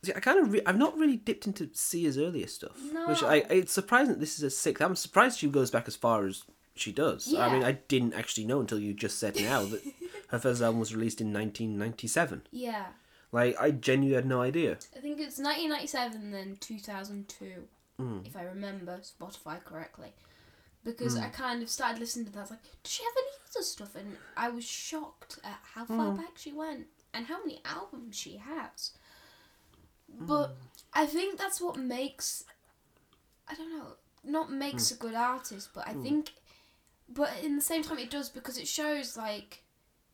See, 0.05 0.13
I 0.15 0.21
kind 0.21 0.41
of. 0.41 0.53
Re- 0.53 0.63
I've 0.67 0.79
not 0.79 0.97
really 0.97 1.17
dipped 1.17 1.47
into 1.47 1.69
Sia's 1.73 2.19
earlier 2.19 2.47
stuff. 2.47 2.77
Which 3.07 3.23
I. 3.23 3.41
No. 3.41 3.47
It's 3.51 3.73
surprising 3.73 4.19
this 4.19 4.39
is 4.39 4.43
a 4.43 4.51
sixth. 4.51 4.83
I'm 4.83 4.97
surprised 4.97 5.39
she 5.39 5.49
goes 5.49 5.71
back 5.71 5.89
as 5.89 5.97
far 5.97 6.27
as 6.27 6.45
she 6.75 6.93
does. 6.93 7.29
Yeah. 7.29 7.47
I 7.47 7.53
mean, 7.53 7.63
I 7.63 7.73
didn't 7.73 8.15
actually 8.15 8.47
know 8.47 8.61
until 8.61 8.79
you 8.79 8.93
just 8.93 9.19
said 9.19 9.37
now 9.37 9.63
that 9.65 9.83
her 10.29 10.39
first 10.39 10.61
album 10.61 10.81
was 10.81 10.95
released 10.95 11.21
in 11.21 11.33
1997. 11.33 12.43
Yeah, 12.51 12.87
Like, 13.33 13.57
I 13.61 13.71
genuinely 13.71 14.17
had 14.17 14.27
no 14.27 14.43
idea. 14.43 14.73
I 14.97 15.01
think 15.01 15.21
it's 15.21 15.39
1997 15.39 16.31
then 16.33 16.57
2002, 16.61 17.65
hmm. 17.99 18.19
if 18.25 18.37
I 18.37 18.43
remember 18.43 18.99
Spotify 18.99 19.63
correctly. 19.65 20.13
Because 20.85 21.17
hmm. 21.17 21.25
I 21.25 21.29
kind 21.29 21.63
of 21.63 21.71
started 21.71 22.01
listening 22.01 22.27
to 22.27 22.33
that. 22.33 22.39
I 22.39 22.43
was 22.43 22.51
like, 22.51 22.63
does 22.83 22.93
she 22.93 23.03
have 23.05 23.15
any 23.17 23.29
other 23.51 23.65
stuff? 23.65 23.95
And 23.95 24.17
I 24.37 24.51
was 24.51 24.65
shocked 24.65 25.39
at 25.45 25.61
how 25.75 25.85
far 25.85 26.11
hmm. 26.11 26.17
back 26.17 26.37
she 26.37 26.53
went 26.53 26.87
and 27.13 27.27
how 27.27 27.39
many 27.39 27.61
albums 27.65 28.17
she 28.17 28.37
has. 28.37 28.91
But 30.09 30.49
mm. 30.49 30.55
I 30.93 31.07
think 31.07 31.39
that's 31.39 31.61
what 31.61 31.77
makes, 31.77 32.45
I 33.49 33.55
don't 33.55 33.71
know, 33.71 33.95
not 34.25 34.51
makes 34.51 34.85
mm. 34.85 34.97
a 34.97 34.99
good 34.99 35.15
artist, 35.15 35.71
but 35.75 35.87
I 35.89 35.95
mm. 35.95 36.03
think, 36.03 36.33
but 37.09 37.31
in 37.43 37.57
the 37.57 37.63
same 37.63 37.83
time 37.83 37.99
it 37.99 38.11
does 38.11 38.29
because 38.29 38.59
it 38.59 38.69
shows 38.69 39.17
like 39.17 39.63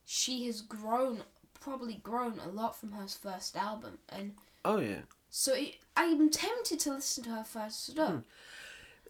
she 0.04 0.46
has 0.46 0.60
grown, 0.60 1.22
probably 1.60 1.94
grown 2.02 2.38
a 2.38 2.48
lot 2.48 2.78
from 2.78 2.92
her 2.92 3.06
first 3.06 3.56
album. 3.56 3.98
And 4.08 4.32
Oh, 4.64 4.78
yeah. 4.78 5.02
so 5.28 5.54
it, 5.54 5.76
I'm 5.96 6.30
tempted 6.30 6.80
to 6.80 6.94
listen 6.94 7.24
to 7.24 7.30
her 7.30 7.44
first 7.44 7.88
stuff. 7.88 8.22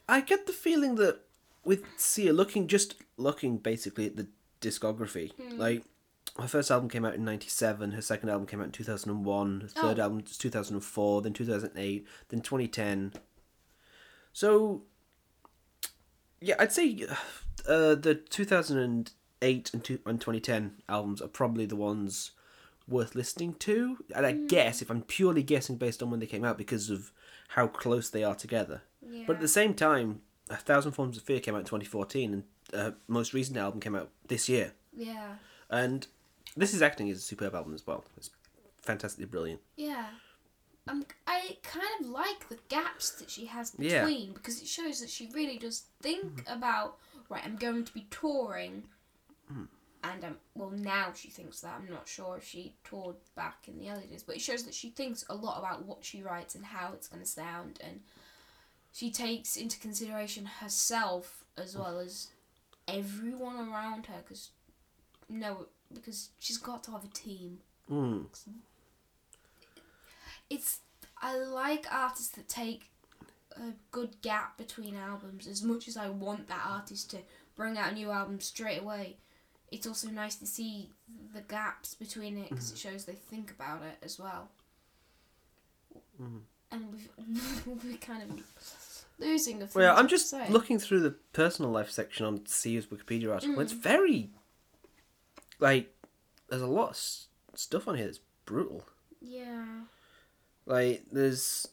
I 0.09 0.21
get 0.21 0.47
the 0.47 0.53
feeling 0.53 0.97
that 0.97 1.21
with 1.65 1.85
Sia 1.97 2.33
looking 2.33 2.67
just 2.67 2.97
looking 3.17 3.59
basically 3.59 4.07
at 4.07 4.17
the 4.17 4.27
discography, 4.61 5.33
hmm. 5.33 5.59
like 5.59 5.85
her 6.39 6.49
first 6.49 6.71
album 6.71 6.89
came 6.89 7.05
out 7.05 7.15
in 7.15 7.25
'97, 7.25 7.93
her 7.93 8.03
second 8.03 8.29
album 8.29 8.47
came 8.47 8.61
out 8.61 8.67
in 8.67 8.73
2001, 8.73 9.61
her 9.63 9.69
third 9.69 9.99
Oh. 9.99 10.03
album 10.03 10.19
was 10.27 10.39
2004, 10.39 11.23
then 11.23 11.33
2008, 11.33 12.07
then 12.29 12.41
2010. 12.41 13.13
So, 14.33 14.83
yeah, 16.41 16.55
I'd 16.59 16.73
say 16.73 17.05
uh, 17.69 17.95
the 17.97 18.15
2008 18.29 19.71
and, 19.75 19.85
two, 19.85 19.99
and 20.07 20.21
2010 20.21 20.83
albums 20.89 21.21
are 21.21 21.29
probably 21.29 21.67
the 21.67 21.77
ones 21.77 22.33
worth 22.89 23.15
listening 23.15 23.55
to. 23.55 23.99
And 24.15 24.25
I 24.27 24.33
guess 24.33 24.83
if 24.83 24.91
I'm 24.91 25.03
purely 25.03 25.43
guessing 25.43 25.77
based 25.77 26.03
on 26.03 26.11
when 26.11 26.21
they 26.21 26.27
came 26.27 26.45
out 26.45 26.59
because 26.59 26.91
of 26.91 27.13
how 27.49 27.67
close 27.67 28.09
they 28.11 28.25
are 28.25 28.35
together. 28.35 28.83
Yeah. 29.03 29.25
But 29.27 29.37
at 29.37 29.43
the 29.43 29.49
same 29.49 29.75
time, 29.75 30.23
A 30.49 30.57
Thousand 30.57 30.93
Forms 30.93 31.17
of 31.17 31.23
Fear 31.25 31.41
came 31.41 31.55
out 31.55 31.61
in 31.61 31.65
2014, 31.67 32.33
and 32.33 32.45
uh, 32.73 32.93
most 33.09 33.35
recent 33.35 33.57
album 33.59 33.81
came 33.81 33.95
out 33.97 34.11
this 34.29 34.49
year. 34.49 34.73
yeah. 34.95 35.35
And 35.73 36.07
this 36.57 36.75
is 36.75 36.83
acting 36.83 37.09
is 37.09 37.19
a 37.19 37.23
superb 37.23 37.55
album 37.55 37.75
as 37.75 37.87
well. 37.87 38.05
It's 38.17 38.31
fantastically 38.83 39.27
brilliant. 39.27 39.61
Yeah. 39.77 40.07
Um, 40.89 41.05
I 41.27 41.59
kind 41.63 41.87
of 42.01 42.07
like 42.07 42.49
the 42.49 42.59
gaps 42.69 43.11
that 43.13 43.31
she 43.31 43.47
has 43.47 43.73
Yeah. 43.79 44.05
between 44.05 44.33
because 44.33 44.61
it 44.61 44.67
shows 44.67 45.01
that 45.01 45.11
she 45.11 45.29
really 45.33 45.59
does 45.59 45.85
think 46.03 46.43
about 46.49 46.97
right. 47.29 47.43
I'm 47.45 47.57
going 47.57 47.85
to 47.85 47.93
be 47.93 48.07
touring, 48.11 48.85
and 50.03 50.25
um, 50.25 50.37
well 50.55 50.71
now 50.71 51.13
she 51.15 51.29
thinks 51.29 51.61
that. 51.61 51.75
I'm 51.79 51.93
not 51.93 52.09
sure 52.09 52.39
if 52.39 52.45
she 52.45 52.75
toured 52.83 53.17
back 53.37 53.69
in 53.69 53.79
the 53.79 53.91
early 53.91 54.07
days, 54.07 54.23
but 54.23 54.37
it 54.37 54.41
shows 54.41 54.65
that 54.65 54.75
she 54.75 54.89
thinks 54.91 55.25
a 55.29 55.35
lot 55.35 55.59
about 55.59 55.85
what 55.85 56.05
she 56.05 56.23
writes 56.23 56.55
and 56.55 56.65
how 56.65 56.93
it's 56.95 57.07
going 57.09 57.23
to 57.23 57.29
sound, 57.29 57.79
and 57.87 58.01
she 58.93 59.11
takes 59.11 59.57
into 59.57 59.79
consideration 59.79 60.47
herself 60.47 61.45
as 61.59 61.77
well 61.77 62.01
as 62.01 62.29
everyone 62.89 63.57
around 63.71 64.07
her. 64.07 64.21
Because 64.25 64.51
no, 65.29 65.67
because 65.93 66.31
she's 66.39 66.59
got 66.59 66.83
to 66.85 66.91
have 66.93 67.05
a 67.05 67.09
team 67.09 67.59
Mm. 67.91 68.27
it's 70.49 70.81
I 71.23 71.37
like 71.37 71.87
artists 71.93 72.29
that 72.37 72.49
take 72.49 72.91
a 73.57 73.73
good 73.91 74.23
gap 74.23 74.57
between 74.57 74.95
albums 74.97 75.47
as 75.47 75.63
much 75.63 75.87
as 75.89 75.97
I 75.97 76.09
want 76.09 76.49
that 76.49 76.65
artist 76.67 77.11
to 77.11 77.19
bring 77.57 77.77
out 77.77 77.93
a 77.93 77.95
new 77.95 78.11
album 78.11 78.41
straight 78.41 78.81
away. 78.81 79.17
It's 79.71 79.87
also 79.87 80.09
nice 80.09 80.37
to 80.37 80.47
see 80.47 80.89
the 81.35 81.43
gaps 81.43 81.95
between 81.95 82.39
it 82.39 82.49
because 82.49 82.73
it 82.73 82.79
shows 82.79 83.05
they 83.05 83.13
think 83.15 83.51
about 83.51 83.83
it 83.83 83.99
as 84.03 84.19
well. 84.19 84.49
Mhm. 86.21 86.41
And 86.71 86.93
we've, 86.93 87.67
we're 87.85 87.97
kind 87.99 88.23
of 88.23 88.43
losing 89.19 89.61
a 89.63 89.67
few 89.67 89.81
Well, 89.81 89.97
I'm 89.97 90.09
just 90.09 90.33
looking 90.49 90.79
through 90.79 91.01
the 91.01 91.11
personal 91.33 91.71
life 91.71 91.91
section 91.91 92.25
on 92.25 92.47
Sia's 92.47 92.87
Wikipedia 92.87 93.33
article. 93.35 93.57
Mm. 93.57 93.63
It's 93.63 93.73
very 93.73 94.31
like 95.61 95.95
there's 96.49 96.63
a 96.63 96.67
lot 96.67 96.89
of 96.91 96.95
s- 96.95 97.27
stuff 97.55 97.87
on 97.87 97.97
here 97.97 98.07
that's 98.07 98.21
brutal. 98.47 98.85
Yeah. 99.21 99.65
Like 100.67 101.05
there's 101.13 101.69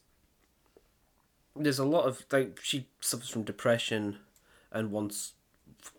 there's 1.55 1.79
a 1.79 1.85
lot 1.85 2.05
of 2.05 2.25
like 2.31 2.59
she 2.61 2.87
suffers 3.01 3.29
from 3.29 3.43
depression 3.43 4.17
and 4.71 4.91
once 4.91 5.33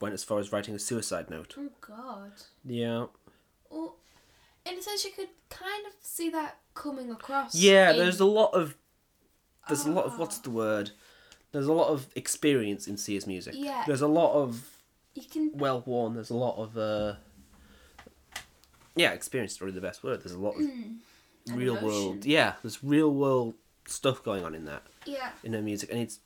went 0.00 0.14
as 0.14 0.22
far 0.24 0.38
as 0.38 0.52
writing 0.52 0.74
a 0.74 0.78
suicide 0.78 1.30
note. 1.30 1.54
Oh 1.58 1.70
God. 1.80 2.32
Yeah. 2.64 3.06
Well, 3.70 3.96
in 4.64 4.78
a 4.78 4.82
sense, 4.82 5.04
you 5.04 5.10
could 5.12 5.28
kind 5.50 5.86
of 5.86 5.92
see 6.00 6.30
that 6.30 6.58
coming 6.74 7.10
across. 7.10 7.54
Yeah, 7.54 7.90
in- 7.90 7.96
there's 7.98 8.20
a 8.20 8.24
lot 8.26 8.52
of 8.54 8.76
there's 9.66 9.84
a 9.86 9.90
lot 9.90 10.04
of 10.06 10.18
what's 10.18 10.38
Ah. 10.38 10.42
the 10.44 10.50
word? 10.50 10.90
There's 11.52 11.66
a 11.66 11.72
lot 11.72 11.88
of 11.88 12.06
experience 12.14 12.86
in 12.86 12.96
Sia's 12.96 13.26
music. 13.26 13.54
Yeah. 13.56 13.84
There's 13.86 14.02
a 14.02 14.06
lot 14.08 14.34
of 14.34 14.68
You 15.14 15.22
can. 15.22 15.50
well 15.54 15.82
worn. 15.86 16.14
There's 16.14 16.30
a 16.30 16.36
lot 16.36 16.56
of 16.58 16.76
uh 16.78 17.14
yeah, 18.98 19.12
experience 19.12 19.52
is 19.52 19.58
probably 19.58 19.74
the 19.74 19.80
best 19.80 20.02
word. 20.04 20.22
There's 20.22 20.32
a 20.34 20.38
lot 20.38 20.56
of 20.56 20.62
Mm, 20.62 20.98
real 21.54 21.76
emotion. 21.76 21.86
world. 21.86 22.26
Yeah, 22.26 22.54
there's 22.62 22.82
real 22.84 23.12
world 23.14 23.54
stuff 23.86 24.22
going 24.22 24.44
on 24.44 24.54
in 24.54 24.64
that 24.66 24.82
Yeah. 25.06 25.32
in 25.42 25.52
her 25.54 25.62
music, 25.62 25.90
and 25.90 25.98
it's 26.00 26.20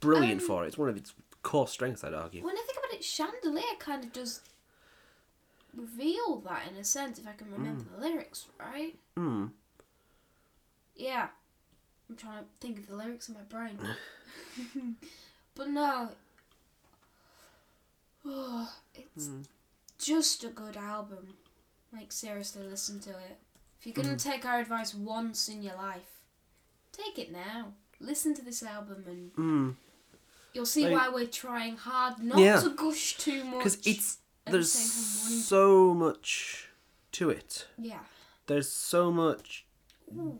brilliant 0.00 0.40
Um, 0.40 0.46
for 0.46 0.64
it. 0.64 0.68
It's 0.68 0.78
one 0.78 0.88
of 0.88 0.96
its 0.96 1.12
core 1.42 1.68
strengths, 1.68 2.02
I'd 2.04 2.14
argue. 2.14 2.42
When 2.44 2.56
I 2.56 2.62
think 2.62 2.78
about 2.78 2.92
it, 2.94 3.04
Chandelier 3.04 3.76
kind 3.78 4.04
of 4.04 4.12
does 4.12 4.40
reveal 5.74 6.40
that 6.42 6.68
in 6.70 6.76
a 6.76 6.84
sense, 6.84 7.18
if 7.18 7.26
I 7.26 7.32
can 7.32 7.50
remember 7.50 7.84
the 7.96 8.00
lyrics 8.00 8.46
right. 8.58 8.96
Hmm. 9.16 9.46
Yeah. 10.94 11.28
I'm 12.08 12.16
trying 12.16 12.44
to 12.44 12.48
think 12.60 12.78
of 12.78 12.86
the 12.86 12.96
lyrics 12.96 13.28
in 13.28 13.34
my 13.34 13.42
brain. 13.42 13.78
but 15.54 15.68
no. 15.68 16.10
Oh, 18.26 18.72
it's 18.94 19.26
Hmm. 19.26 19.42
just 19.98 20.44
a 20.44 20.48
good 20.48 20.76
album. 20.76 21.34
Like, 21.94 22.10
seriously, 22.12 22.66
listen 22.66 23.00
to 23.00 23.10
it. 23.10 23.38
If 23.78 23.86
you're 23.86 23.94
going 23.94 24.16
to 24.16 24.22
take 24.22 24.44
our 24.44 24.58
advice 24.60 24.94
once 24.94 25.48
in 25.48 25.62
your 25.62 25.76
life, 25.76 26.20
take 26.92 27.18
it 27.18 27.30
now. 27.32 27.74
Listen 28.00 28.34
to 28.34 28.42
this 28.42 28.62
album 28.62 29.04
and 29.06 29.30
Hmm. 29.32 29.70
you'll 30.52 30.66
see 30.66 30.88
Like- 30.88 30.92
why 30.92 31.08
we're 31.14 31.26
trying 31.28 31.76
hard 31.76 32.18
not 32.22 32.38
Yeah. 32.38 32.60
to 32.60 32.70
gush 32.70 33.16
too 33.16 33.44
much. 33.44 33.58
Because 33.58 33.86
it's 33.86 34.18
there's 34.46 34.72
same 34.72 34.90
time 34.90 35.22
wanting- 35.22 35.40
so 35.42 35.94
much 35.94 36.68
to 37.12 37.30
it. 37.30 37.68
Yeah. 37.78 38.04
There's 38.46 38.70
so 38.70 39.10
much 39.12 39.64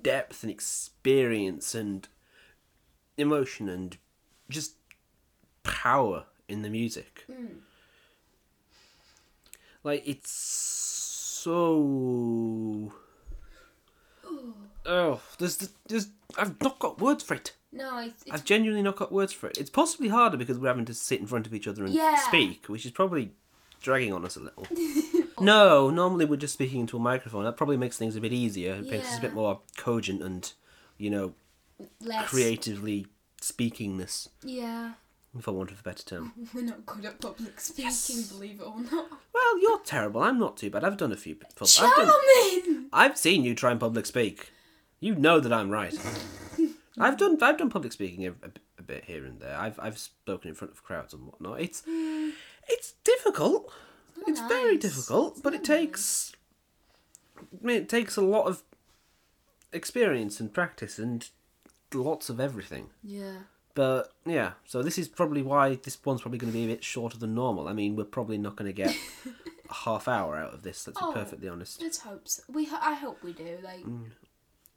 depth 0.02 0.42
and 0.42 0.50
experience 0.50 1.74
and 1.74 2.08
emotion 3.16 3.68
and 3.68 3.96
just 4.50 4.74
power 5.62 6.26
in 6.48 6.62
the 6.62 6.68
music. 6.70 7.24
Mm. 7.28 7.60
Like 9.82 10.02
it's 10.06 10.30
so 11.44 12.90
oh, 14.86 15.20
there's 15.38 15.70
there's 15.88 16.08
I've 16.38 16.58
not 16.62 16.78
got 16.78 17.00
words 17.00 17.22
for 17.22 17.34
it. 17.34 17.52
No, 17.70 17.98
it's, 17.98 18.22
it's 18.22 18.32
I've 18.32 18.44
genuinely 18.44 18.82
not 18.82 18.96
got 18.96 19.12
words 19.12 19.32
for 19.34 19.48
it. 19.48 19.58
It's 19.58 19.68
possibly 19.68 20.08
harder 20.08 20.36
because 20.38 20.58
we're 20.58 20.68
having 20.68 20.84
to 20.86 20.94
sit 20.94 21.20
in 21.20 21.26
front 21.26 21.46
of 21.46 21.52
each 21.52 21.66
other 21.68 21.84
and 21.84 21.92
Yeah. 21.92 22.16
speak, 22.16 22.66
which 22.68 22.86
is 22.86 22.92
probably 22.92 23.32
dragging 23.82 24.12
on 24.12 24.24
us 24.24 24.36
a 24.36 24.40
little. 24.40 24.66
no, 25.44 25.90
normally 25.90 26.24
we're 26.24 26.36
just 26.36 26.54
speaking 26.54 26.80
into 26.80 26.96
a 26.96 27.00
microphone. 27.00 27.44
That 27.44 27.56
probably 27.56 27.76
makes 27.76 27.98
things 27.98 28.16
a 28.16 28.20
bit 28.20 28.32
easier. 28.32 28.74
It 28.74 28.90
makes 28.90 29.10
us 29.12 29.18
a 29.18 29.20
bit 29.20 29.34
more 29.34 29.60
cogent 29.76 30.22
and, 30.22 30.50
you 30.96 31.10
know, 31.10 31.34
less. 32.00 32.28
creatively 32.28 33.06
speakingness, 33.42 34.28
Yeah. 34.42 34.92
For 35.40 35.52
want 35.52 35.70
of 35.70 35.80
a 35.80 35.82
better 35.82 36.04
term. 36.04 36.32
We're 36.54 36.62
not 36.62 36.86
good 36.86 37.04
at 37.04 37.20
public 37.20 37.60
speaking, 37.60 37.84
Yes. 37.84 38.32
believe 38.32 38.60
it 38.60 38.64
or 38.64 38.80
not. 38.80 39.08
Well, 39.32 39.58
you're 39.60 39.80
terrible. 39.80 40.22
I'm 40.22 40.38
not 40.38 40.56
too 40.56 40.70
bad. 40.70 40.84
I've 40.84 40.96
done 40.96 41.12
a 41.12 41.16
few. 41.16 41.34
Pub- 41.34 41.68
I've, 41.80 41.96
done, 41.96 42.88
I've 42.92 43.18
seen 43.18 43.44
you 43.44 43.54
try 43.54 43.70
and 43.70 43.80
public 43.80 44.06
speak. 44.06 44.52
You 45.00 45.14
know 45.14 45.40
that 45.40 45.52
I'm 45.52 45.70
right. 45.70 45.94
I've 46.98 47.16
done 47.16 47.38
I've 47.42 47.58
done 47.58 47.70
public 47.70 47.92
speaking 47.92 48.26
a, 48.26 48.30
a, 48.30 48.50
a 48.78 48.82
bit 48.82 49.04
here 49.04 49.24
and 49.24 49.40
there. 49.40 49.56
I've 49.56 49.78
I've 49.80 49.98
spoken 49.98 50.50
in 50.50 50.54
front 50.54 50.72
of 50.72 50.84
crowds 50.84 51.12
and 51.12 51.26
whatnot. 51.26 51.60
It's 51.60 51.82
hmm. 51.86 52.30
it's 52.68 52.94
difficult. 53.02 53.72
It's 54.26 54.40
very 54.40 54.74
nice. 54.74 54.82
difficult, 54.82 55.42
but 55.42 55.54
it 55.54 55.64
takes 55.64 56.32
I 57.38 57.66
mean, 57.66 57.76
it 57.76 57.88
takes 57.88 58.16
a 58.16 58.22
lot 58.22 58.46
of 58.46 58.62
experience 59.72 60.40
and 60.40 60.52
practice 60.52 60.98
and 60.98 61.28
lots 61.92 62.28
of 62.28 62.40
everything. 62.40 62.90
Yeah. 63.02 63.38
But 63.74 64.12
yeah, 64.24 64.52
so 64.66 64.82
this 64.82 64.98
is 64.98 65.08
probably 65.08 65.42
why 65.42 65.74
this 65.76 65.98
one's 66.04 66.20
probably 66.22 66.38
going 66.38 66.52
to 66.52 66.56
be 66.58 66.64
a 66.64 66.68
bit 66.68 66.84
shorter 66.84 67.18
than 67.18 67.34
normal. 67.34 67.66
I 67.68 67.72
mean, 67.72 67.96
we're 67.96 68.04
probably 68.04 68.38
not 68.38 68.54
going 68.56 68.68
to 68.68 68.72
get 68.72 68.94
a 69.70 69.74
half 69.74 70.06
hour 70.06 70.36
out 70.36 70.54
of 70.54 70.62
this. 70.62 70.86
Let's 70.86 70.98
Oh. 71.02 71.12
be 71.12 71.18
perfectly 71.18 71.48
honest. 71.48 71.82
Let's 71.82 71.98
hope 71.98 72.28
so. 72.28 72.42
We, 72.52 72.66
ho- 72.66 72.78
I 72.80 72.94
hope 72.94 73.22
we 73.24 73.32
do. 73.32 73.58
Like 73.62 73.84
Mm. 73.84 74.10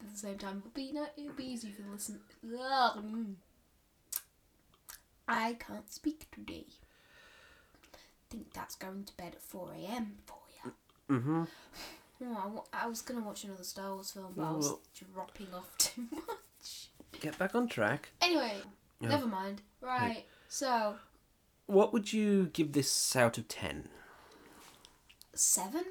at 0.02 0.12
the 0.12 0.18
same 0.18 0.38
time, 0.40 0.64
it'll 0.66 0.72
be 0.74 0.92
no, 0.92 1.06
it'll 1.16 1.34
be 1.34 1.46
easy 1.46 1.70
for 1.72 1.84
the 1.84 1.90
listen. 1.92 2.20
Ugh, 2.44 2.98
mm. 3.04 3.34
I 5.28 5.54
can't 5.60 5.92
speak 5.92 6.26
today. 6.32 6.66
I 7.94 7.98
Think 8.30 8.54
that's 8.54 8.76
going 8.76 9.04
to 9.06 9.14
bed 9.16 9.34
at 9.36 9.42
four 9.42 9.72
a.m. 9.74 10.18
for 10.26 10.38
you. 10.64 10.72
Mm-hmm. 11.16 11.44
Oh, 12.20 12.64
I, 12.74 12.88
was 12.88 13.04
gonna 13.04 13.22
watch 13.22 13.44
another 13.44 13.64
Star 13.64 13.94
Wars 13.94 14.10
film, 14.10 14.34
but 14.36 14.44
I 14.44 14.52
was 14.54 14.74
dropping 15.14 15.54
off 15.54 15.70
too 15.78 16.02
much. 16.12 16.88
Get 17.22 17.38
back 17.38 17.54
on 17.54 17.68
track. 17.68 18.10
Anyway, 18.24 18.56
Yeah. 19.00 19.10
never 19.10 19.28
mind. 19.28 19.62
Right. 19.82 20.26
So 20.48 20.96
What 21.66 21.94
would 21.94 22.14
you 22.14 22.48
give 22.48 22.72
this 22.74 23.16
out 23.16 23.38
of 23.38 23.48
ten? 23.48 23.90
seven. 25.34 25.84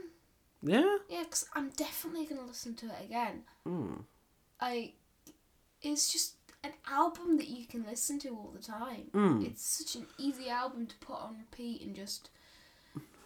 Yeah. 0.62 0.96
Yeah, 1.08 1.22
because 1.24 1.46
I'm 1.54 1.68
definitely 1.70 2.26
gonna 2.26 2.46
listen 2.46 2.74
to 2.76 2.86
it 2.86 3.04
again. 3.04 3.42
Mm. 3.66 4.04
I, 4.60 4.94
it's 5.82 6.12
just 6.12 6.34
an 6.64 6.72
album 6.90 7.36
that 7.36 7.46
you 7.48 7.66
can 7.66 7.84
listen 7.86 8.18
to 8.20 8.30
all 8.30 8.50
the 8.54 8.62
time. 8.62 9.10
Mm. 9.12 9.46
It's 9.46 9.64
such 9.64 9.94
an 10.00 10.06
easy 10.18 10.48
album 10.48 10.86
to 10.86 10.96
put 10.96 11.20
on 11.20 11.36
repeat 11.38 11.82
and 11.82 11.94
just 11.94 12.30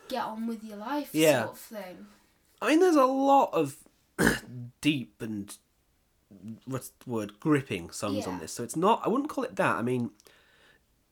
get 0.08 0.25
on 0.25 0.46
with 0.46 0.62
your 0.64 0.76
life, 0.76 1.10
Yeah. 1.12 1.44
sort 1.44 1.52
of 1.52 1.58
thing. 1.60 2.06
I 2.60 2.68
mean, 2.68 2.80
there's 2.80 2.96
a 2.96 3.04
lot 3.06 3.50
of 3.54 3.76
deep 4.82 5.22
and 5.22 5.56
what's 6.64 6.90
the 7.04 7.10
word 7.10 7.40
gripping 7.40 7.90
songs 7.90 8.26
on 8.26 8.38
this. 8.38 8.52
So 8.52 8.62
it's 8.62 8.76
not. 8.76 9.02
I 9.04 9.08
wouldn't 9.08 9.28
call 9.30 9.44
it 9.44 9.56
that. 9.56 9.76
I 9.76 9.82
mean, 9.82 10.10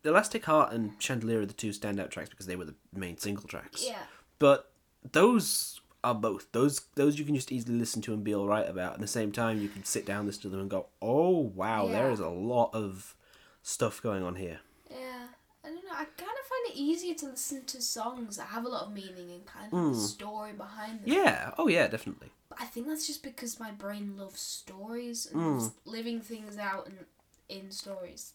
Elastic 0.04 0.44
Heart 0.44 0.72
and 0.72 0.92
Chandelier 0.98 1.40
are 1.42 1.46
the 1.46 1.52
two 1.54 1.70
standout 1.70 2.10
tracks 2.10 2.30
because 2.30 2.46
they 2.46 2.56
were 2.56 2.64
the 2.64 2.74
main 2.94 3.18
single 3.18 3.44
tracks. 3.48 3.84
Yeah, 3.86 4.02
But 4.38 4.70
those 5.12 5.80
are 6.04 6.14
both 6.14 6.50
those 6.52 6.80
those 6.94 7.18
you 7.18 7.24
can 7.24 7.34
just 7.34 7.50
easily 7.50 7.76
listen 7.76 8.00
to 8.02 8.12
and 8.14 8.22
be 8.22 8.34
all 8.34 8.46
right 8.46 8.68
about. 8.68 8.94
At 8.94 9.00
the 9.00 9.06
same 9.08 9.32
time, 9.32 9.60
you 9.60 9.68
can 9.68 9.84
sit 9.84 10.06
down, 10.06 10.26
listen 10.26 10.42
to 10.42 10.48
them, 10.48 10.60
and 10.60 10.70
go, 10.70 10.86
"Oh 11.02 11.38
wow, 11.54 11.88
there 11.88 12.06
Yeah. 12.06 12.12
is 12.12 12.20
a 12.20 12.28
lot 12.28 12.70
of 12.72 13.16
stuff 13.62 14.00
going 14.00 14.22
on 14.22 14.36
here." 14.36 14.60
yeah. 14.90 15.26
I 15.64 15.68
don't 15.70 15.84
know. 15.84 15.90
I 15.92 16.04
kind 16.04 16.30
of 16.70 16.76
easier 16.76 17.14
to 17.14 17.26
listen 17.26 17.64
to 17.66 17.80
songs 17.82 18.36
that 18.36 18.48
have 18.48 18.64
a 18.64 18.68
lot 18.68 18.86
of 18.86 18.92
meaning 18.92 19.30
and 19.30 19.46
kind 19.46 19.72
of 19.72 19.78
a 19.92 19.94
story 19.94 20.52
behind 20.52 21.00
them. 21.00 21.08
Yeah. 21.08 21.52
Oh 21.58 21.68
yeah, 21.68 21.86
definitely. 21.88 22.30
But 22.48 22.60
I 22.60 22.64
think 22.64 22.86
that's 22.86 23.06
just 23.06 23.22
because 23.22 23.58
my 23.60 23.70
brain 23.70 24.16
loves 24.16 24.40
stories 24.40 25.26
and 25.26 25.36
Mm. 25.40 25.52
loves 25.62 25.70
living 25.84 26.20
things 26.20 26.56
out 26.58 26.86
and 26.86 27.06
in 27.48 27.70
stories. 27.70 28.32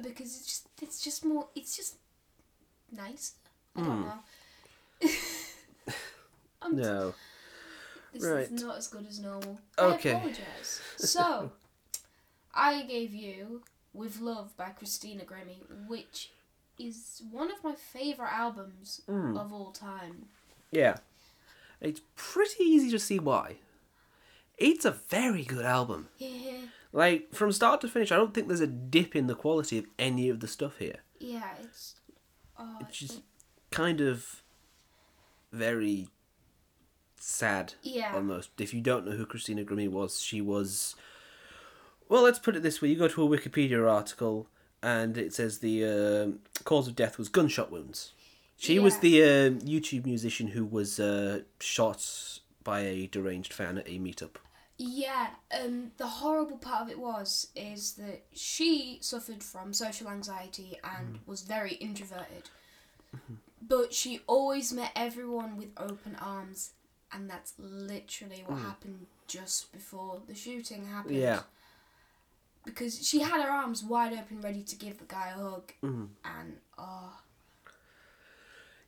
Because 0.00 0.36
it's 0.36 0.46
just 0.46 0.68
it's 0.80 1.02
just 1.02 1.24
more 1.24 1.48
it's 1.54 1.76
just 1.76 1.96
nice. 2.90 3.34
I 3.76 3.80
don't 3.82 4.00
Mm. 4.00 4.04
know. 5.02 5.08
I'm 6.62 6.76
No. 6.76 7.14
This 8.12 8.24
Right. 8.24 8.50
is 8.50 8.62
not 8.62 8.76
as 8.76 8.88
good 8.88 9.06
as 9.06 9.18
normal. 9.20 9.60
Okay. 9.78 10.10
I 10.10 10.16
apologise. 10.16 10.80
So, 10.98 11.52
I 12.54 12.82
gave 12.82 13.14
you 13.14 13.62
With 13.94 14.20
Love 14.20 14.56
by 14.56 14.70
Christina 14.70 15.24
Grimmie, 15.24 15.62
which 15.86 16.32
is 16.86 17.22
one 17.30 17.50
of 17.50 17.62
my 17.64 17.74
favourite 17.74 18.32
albums 18.32 19.02
Mm. 19.08 19.38
of 19.38 19.52
all 19.52 19.72
time. 19.72 20.26
Yeah. 20.70 20.96
It's 21.80 22.00
pretty 22.16 22.64
easy 22.64 22.90
to 22.90 22.98
see 22.98 23.18
why. 23.18 23.56
It's 24.58 24.84
a 24.84 24.90
very 24.90 25.44
good 25.44 25.64
album. 25.64 26.08
Yeah, 26.18 26.58
Like 26.92 27.32
from 27.34 27.52
start 27.52 27.80
to 27.80 27.88
finish, 27.88 28.12
I 28.12 28.16
don't 28.16 28.34
think 28.34 28.48
there's 28.48 28.60
a 28.60 28.66
dip 28.66 29.16
in 29.16 29.26
the 29.26 29.34
quality 29.34 29.78
of 29.78 29.86
any 29.98 30.28
of 30.28 30.40
the 30.40 30.48
stuff 30.48 30.76
here. 30.78 30.96
yeah, 31.18 31.54
it's. 31.62 31.94
Oh, 32.58 32.76
It's 32.82 32.98
just 32.98 33.22
kind 33.70 34.00
of 34.02 34.42
very 35.52 36.08
sad 37.16 37.74
yeah, 37.82 38.12
almost. 38.14 38.50
If 38.58 38.74
you 38.74 38.80
don't 38.82 39.06
know 39.06 39.12
who 39.12 39.24
Christina 39.26 39.64
Grimmie 39.64 39.88
was, 39.88 40.20
she 40.20 40.40
was. 40.42 40.94
Well, 42.08 42.22
let's 42.22 42.38
put 42.38 42.54
it 42.56 42.62
this 42.62 42.82
way: 42.82 42.88
you 42.90 42.96
go 42.96 43.08
to 43.08 43.22
a 43.22 43.38
Wikipedia 43.38 43.90
article, 43.90 44.46
and 44.82 45.16
it 45.18 45.34
says 45.34 45.58
the 45.58 45.84
um 45.84 46.38
cause 46.64 46.88
of 46.88 46.96
death 46.96 47.18
was 47.18 47.28
gunshot 47.28 47.70
wounds. 47.70 48.12
She 48.56 48.78
was 48.78 48.98
the 48.98 49.22
uh, 49.22 49.50
YouTube 49.64 50.04
musician 50.04 50.48
who 50.48 50.66
was 50.66 51.00
uh, 51.00 51.40
shot 51.60 52.06
by 52.62 52.80
a 52.80 53.06
deranged 53.06 53.54
fan 53.54 53.78
at 53.78 53.88
a 53.88 53.98
meetup. 53.98 54.36
yeah. 54.76 55.28
Um, 55.58 55.92
the 55.96 56.06
horrible 56.06 56.58
part 56.58 56.82
of 56.82 56.90
it 56.90 56.98
was 56.98 57.48
is 57.56 57.92
that 57.94 58.22
she 58.34 58.98
suffered 59.00 59.42
from 59.42 59.72
social 59.72 60.08
anxiety 60.08 60.78
and 60.84 61.14
Mm. 61.14 61.18
was 61.26 61.40
very 61.42 61.72
introverted. 61.74 62.50
Mm-hmm. 63.16 63.34
But 63.66 63.94
she 63.94 64.20
always 64.26 64.72
met 64.74 64.92
everyone 64.94 65.56
with 65.56 65.70
open 65.78 66.16
arms, 66.20 66.72
and 67.12 67.28
that's 67.30 67.54
literally 67.58 68.42
what 68.46 68.58
happened 68.60 69.06
just 69.26 69.72
before 69.72 70.20
the 70.28 70.34
shooting 70.34 70.86
happened. 70.86 71.16
Mm. 71.16 71.20
Yeah. 71.20 71.40
Because 72.64 73.06
she 73.06 73.20
had 73.20 73.42
her 73.42 73.50
arms 73.50 73.82
wide 73.82 74.12
open, 74.12 74.40
ready 74.42 74.62
to 74.62 74.76
give 74.76 74.98
the 74.98 75.04
guy 75.06 75.30
a 75.34 75.38
hug, 75.40 75.72
Mhm. 75.82 76.08
and 76.24 76.58
oh, 76.78 77.12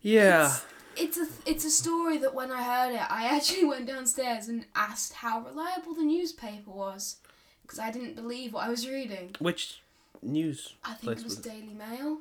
Yeah. 0.00 0.56
it's 0.96 1.16
a 1.16 1.26
it's 1.46 1.64
a 1.64 1.70
story 1.70 2.18
that 2.18 2.34
when 2.34 2.50
I 2.50 2.62
heard 2.62 2.94
it, 2.94 3.10
I 3.10 3.24
actually 3.36 3.64
went 3.64 3.86
downstairs 3.86 4.48
and 4.48 4.66
asked 4.74 5.14
how 5.14 5.40
reliable 5.40 5.94
the 5.94 6.02
newspaper 6.02 6.70
was, 6.70 7.16
because 7.62 7.78
I 7.78 7.90
didn't 7.90 8.14
believe 8.14 8.52
what 8.52 8.64
I 8.64 8.68
was 8.68 8.86
reading. 8.88 9.34
Which 9.38 9.80
news? 10.20 10.74
I 10.84 10.94
think 10.94 11.12
it 11.12 11.24
was 11.24 11.24
was? 11.24 11.36
Daily 11.36 11.74
Mail. 11.74 12.18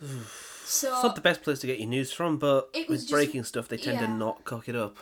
so 0.64 0.92
It's 0.94 1.02
not 1.02 1.14
the 1.14 1.20
best 1.20 1.42
place 1.42 1.58
to 1.60 1.66
get 1.66 1.78
your 1.78 1.88
news 1.88 2.12
from, 2.12 2.38
but 2.38 2.68
It 2.72 2.88
was 2.88 3.00
with 3.00 3.00
just- 3.02 3.12
breaking 3.12 3.44
stuff, 3.44 3.68
they 3.68 3.76
tend 3.76 3.98
to 4.00 4.08
not 4.08 4.44
cock 4.44 4.68
it 4.68 4.76
up 4.76 4.96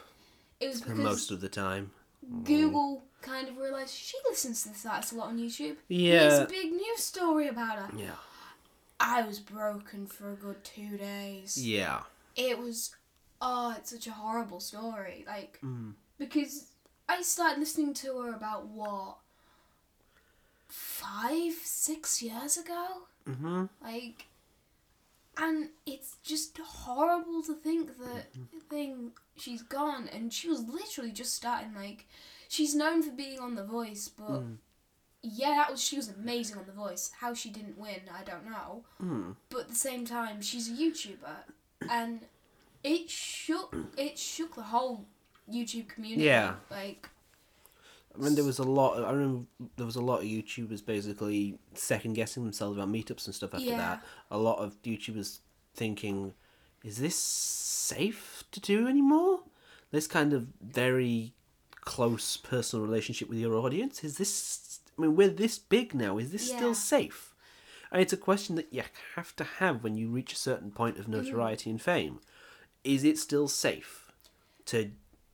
it 0.60 0.68
was 0.68 0.80
because 0.80 0.98
most 0.98 1.30
of 1.30 1.40
the 1.40 1.48
time. 1.48 1.92
Google 2.44 3.04
kind 3.22 3.48
of 3.48 3.56
realised 3.58 3.94
she 3.94 4.16
listens 4.28 4.62
to 4.62 4.68
this 4.70 4.86
artist 4.86 5.12
a 5.12 5.16
lot 5.16 5.28
on 5.28 5.38
YouTube. 5.38 5.76
Yeah. 5.88 6.20
Here's 6.20 6.38
a 6.40 6.46
big 6.46 6.72
news 6.72 7.02
story 7.02 7.48
about 7.48 7.78
her. 7.78 7.88
Yeah. 7.96 8.10
I 9.00 9.22
was 9.22 9.38
broken 9.38 10.06
for 10.06 10.32
a 10.32 10.36
good 10.36 10.62
two 10.64 10.96
days. 10.96 11.56
Yeah. 11.62 12.02
It 12.36 12.58
was, 12.58 12.94
oh, 13.40 13.74
it's 13.76 13.90
such 13.90 14.06
a 14.06 14.12
horrible 14.12 14.60
story. 14.60 15.24
Like, 15.26 15.58
Mm. 15.64 15.94
because 16.18 16.66
I 17.08 17.22
started 17.22 17.60
listening 17.60 17.94
to 17.94 18.18
her 18.20 18.34
about 18.34 18.66
what, 18.66 19.18
five, 20.68 21.54
six 21.64 22.22
years 22.22 22.56
ago? 22.56 22.86
Mm-hmm. 23.28 23.64
Like, 23.82 24.26
and 25.36 25.68
it's 25.86 26.16
just 26.22 26.58
horrible 26.58 27.42
to 27.42 27.54
think 27.54 27.98
that 27.98 28.26
thing 28.68 29.12
she's 29.36 29.62
gone, 29.62 30.08
and 30.12 30.32
she 30.32 30.48
was 30.48 30.62
literally 30.68 31.12
just 31.12 31.34
starting. 31.34 31.74
Like, 31.74 32.06
she's 32.48 32.74
known 32.74 33.02
for 33.02 33.10
being 33.12 33.38
on 33.38 33.54
The 33.54 33.64
Voice, 33.64 34.08
but 34.08 34.40
Mm. 34.42 34.56
yeah, 35.22 35.54
that 35.56 35.70
was 35.70 35.80
she 35.82 35.96
was 35.96 36.08
amazing 36.08 36.56
on 36.58 36.66
The 36.66 36.72
Voice. 36.72 37.10
How 37.20 37.34
she 37.34 37.50
didn't 37.50 37.78
win, 37.78 38.02
I 38.12 38.24
don't 38.24 38.44
know. 38.50 38.84
Mm. 39.00 39.36
But 39.50 39.60
at 39.62 39.68
the 39.68 39.74
same 39.74 40.04
time, 40.04 40.40
she's 40.42 40.68
a 40.68 40.72
YouTuber, 40.72 41.36
and 41.88 42.26
it 42.82 43.08
shook 43.10 43.74
it 43.96 44.18
shook 44.18 44.54
the 44.56 44.62
whole 44.62 45.06
YouTube 45.50 45.88
community. 45.88 46.24
Yeah. 46.24 46.56
like 46.70 47.08
I 48.14 48.20
mean, 48.20 48.34
there 48.34 48.44
was 48.44 48.58
a 48.58 48.64
lot. 48.64 48.94
Of, 48.96 49.04
I 49.04 49.12
remember 49.12 49.46
there 49.76 49.86
was 49.86 49.94
a 49.94 50.00
lot 50.02 50.18
of 50.20 50.24
YouTubers 50.24 50.84
basically 50.84 51.58
second 51.74 52.14
guessing 52.14 52.42
themselves 52.42 52.76
about 52.76 52.88
meetups 52.90 53.26
and 53.26 53.34
stuff 53.34 53.54
after 53.54 53.66
Yeah. 53.66 53.76
that. 53.76 54.04
A 54.32 54.38
lot 54.38 54.58
of 54.58 54.80
YouTubers 54.82 55.38
thinking, 55.74 56.34
"Is 56.82 56.96
this 56.98 57.14
safe 57.16 58.42
to 58.50 58.58
do 58.60 58.88
anymore?" 58.88 59.44
This 59.92 60.06
kind 60.08 60.32
of 60.32 60.48
very 60.60 61.32
close 61.88 62.36
personal 62.36 62.84
relationship 62.84 63.30
with 63.30 63.38
your 63.38 63.54
audience 63.54 64.04
is 64.04 64.18
this? 64.18 64.80
I 64.98 65.00
mean, 65.00 65.16
we're 65.16 65.30
this 65.30 65.58
big 65.58 65.94
now. 65.94 66.18
Is 66.18 66.32
this 66.32 66.50
Yeah. 66.50 66.56
still 66.58 66.74
safe? 66.74 67.34
And 67.90 68.02
it's 68.02 68.12
a 68.12 68.18
question 68.18 68.56
that 68.56 68.70
you 68.70 68.82
have 69.14 69.34
to 69.36 69.44
have 69.44 69.82
when 69.82 69.96
you 69.96 70.10
reach 70.10 70.34
a 70.34 70.44
certain 70.48 70.70
point 70.70 70.98
of 70.98 71.06
mm. 71.06 71.12
notoriety 71.16 71.70
and 71.70 71.80
fame. 71.80 72.20
Is 72.84 73.04
it 73.04 73.16
still 73.18 73.48
safe 73.48 74.12
to 74.66 74.90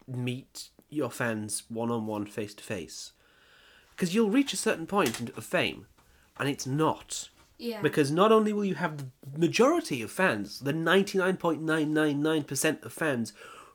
meet 0.07 0.69
your 0.91 1.11
fans 1.11 1.65
one 1.69 1.91
on 1.91 2.07
one, 2.07 2.25
face 2.25 2.55
to 2.55 2.63
face? 2.63 3.11
Because 3.91 4.15
you'll 4.15 4.31
reach 4.31 4.53
a 4.53 4.57
certain 4.57 4.87
point 4.87 5.19
of 5.37 5.45
fame, 5.45 5.89
and 6.39 6.49
it's 6.49 6.67
not. 6.67 7.31
yeah, 7.59 7.83
Because 7.83 8.13
not 8.13 8.31
only 8.31 8.53
will 8.53 8.65
you 8.65 8.77
have 8.77 8.99
the 8.99 9.07
majority 9.37 10.01
of 10.03 10.13
fans, 10.13 10.61
the 10.61 10.73
99.999% 10.73 12.85
of 12.85 12.93
fans 12.93 13.33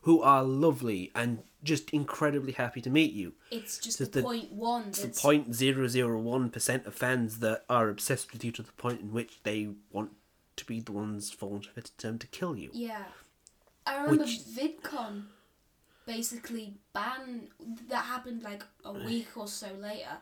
who 0.09 0.23
are 0.23 0.43
lovely 0.43 1.11
and 1.13 1.37
just 1.63 1.91
incredibly 1.91 2.51
happy 2.53 2.81
to 2.81 2.89
meet 2.89 3.13
you, 3.13 3.31
it's 3.51 3.77
just 3.77 3.99
so 3.99 4.05
the, 4.05 4.09
the- 4.09 4.21
point 4.23 4.51
one. 4.51 4.89
the 4.89 5.01
That's, 5.03 5.21
0.001% 5.21 6.87
of 6.87 6.95
fans 6.95 7.37
that 7.41 7.63
are 7.69 7.89
obsessed 7.89 8.33
with 8.33 8.43
you 8.43 8.51
to 8.53 8.63
the 8.63 8.71
point 8.71 9.01
in 9.01 9.11
which 9.13 9.37
they 9.43 9.69
want 9.91 10.09
to 10.55 10.65
be 10.65 10.79
the 10.79 10.93
ones, 10.93 11.29
for 11.29 11.47
want 11.51 11.67
of 11.67 11.77
a 11.77 11.81
term, 11.81 12.17
to 12.17 12.25
kill 12.25 12.55
you. 12.55 12.71
Yeah. 12.73 13.03
I 13.85 13.97
remember 14.01 14.23
Which- 14.23 14.39
VidCon 14.39 15.25
basically 16.07 16.73
banned 16.91 17.49
that 17.87 18.05
happened 18.05 18.41
like 18.41 18.63
a 18.83 18.91
mm. 18.91 19.05
week 19.05 19.27
or 19.35 19.47
so 19.47 19.67
later 19.79 20.17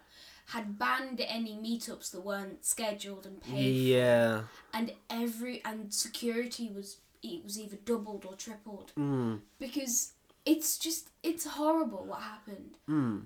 had 0.48 0.78
banned 0.78 1.22
any 1.22 1.54
meetups 1.54 2.12
that 2.12 2.26
weren't 2.26 2.66
scheduled 2.66 3.26
and 3.26 3.42
paid 3.42 3.72
Yeah. 3.72 4.42
and 4.74 4.92
every 5.10 5.64
and 5.64 5.94
security 5.94 6.70
was 6.76 6.98
it 7.24 7.44
was 7.44 7.60
either 7.60 7.78
doubled 7.78 8.26
or 8.26 8.36
tripled 8.36 8.92
Mm. 8.98 9.42
because 9.60 10.14
it's 10.46 10.78
just 10.78 11.10
it's 11.24 11.46
horrible 11.46 12.06
what 12.06 12.22
happened 12.22 12.76
Mm. 12.88 13.26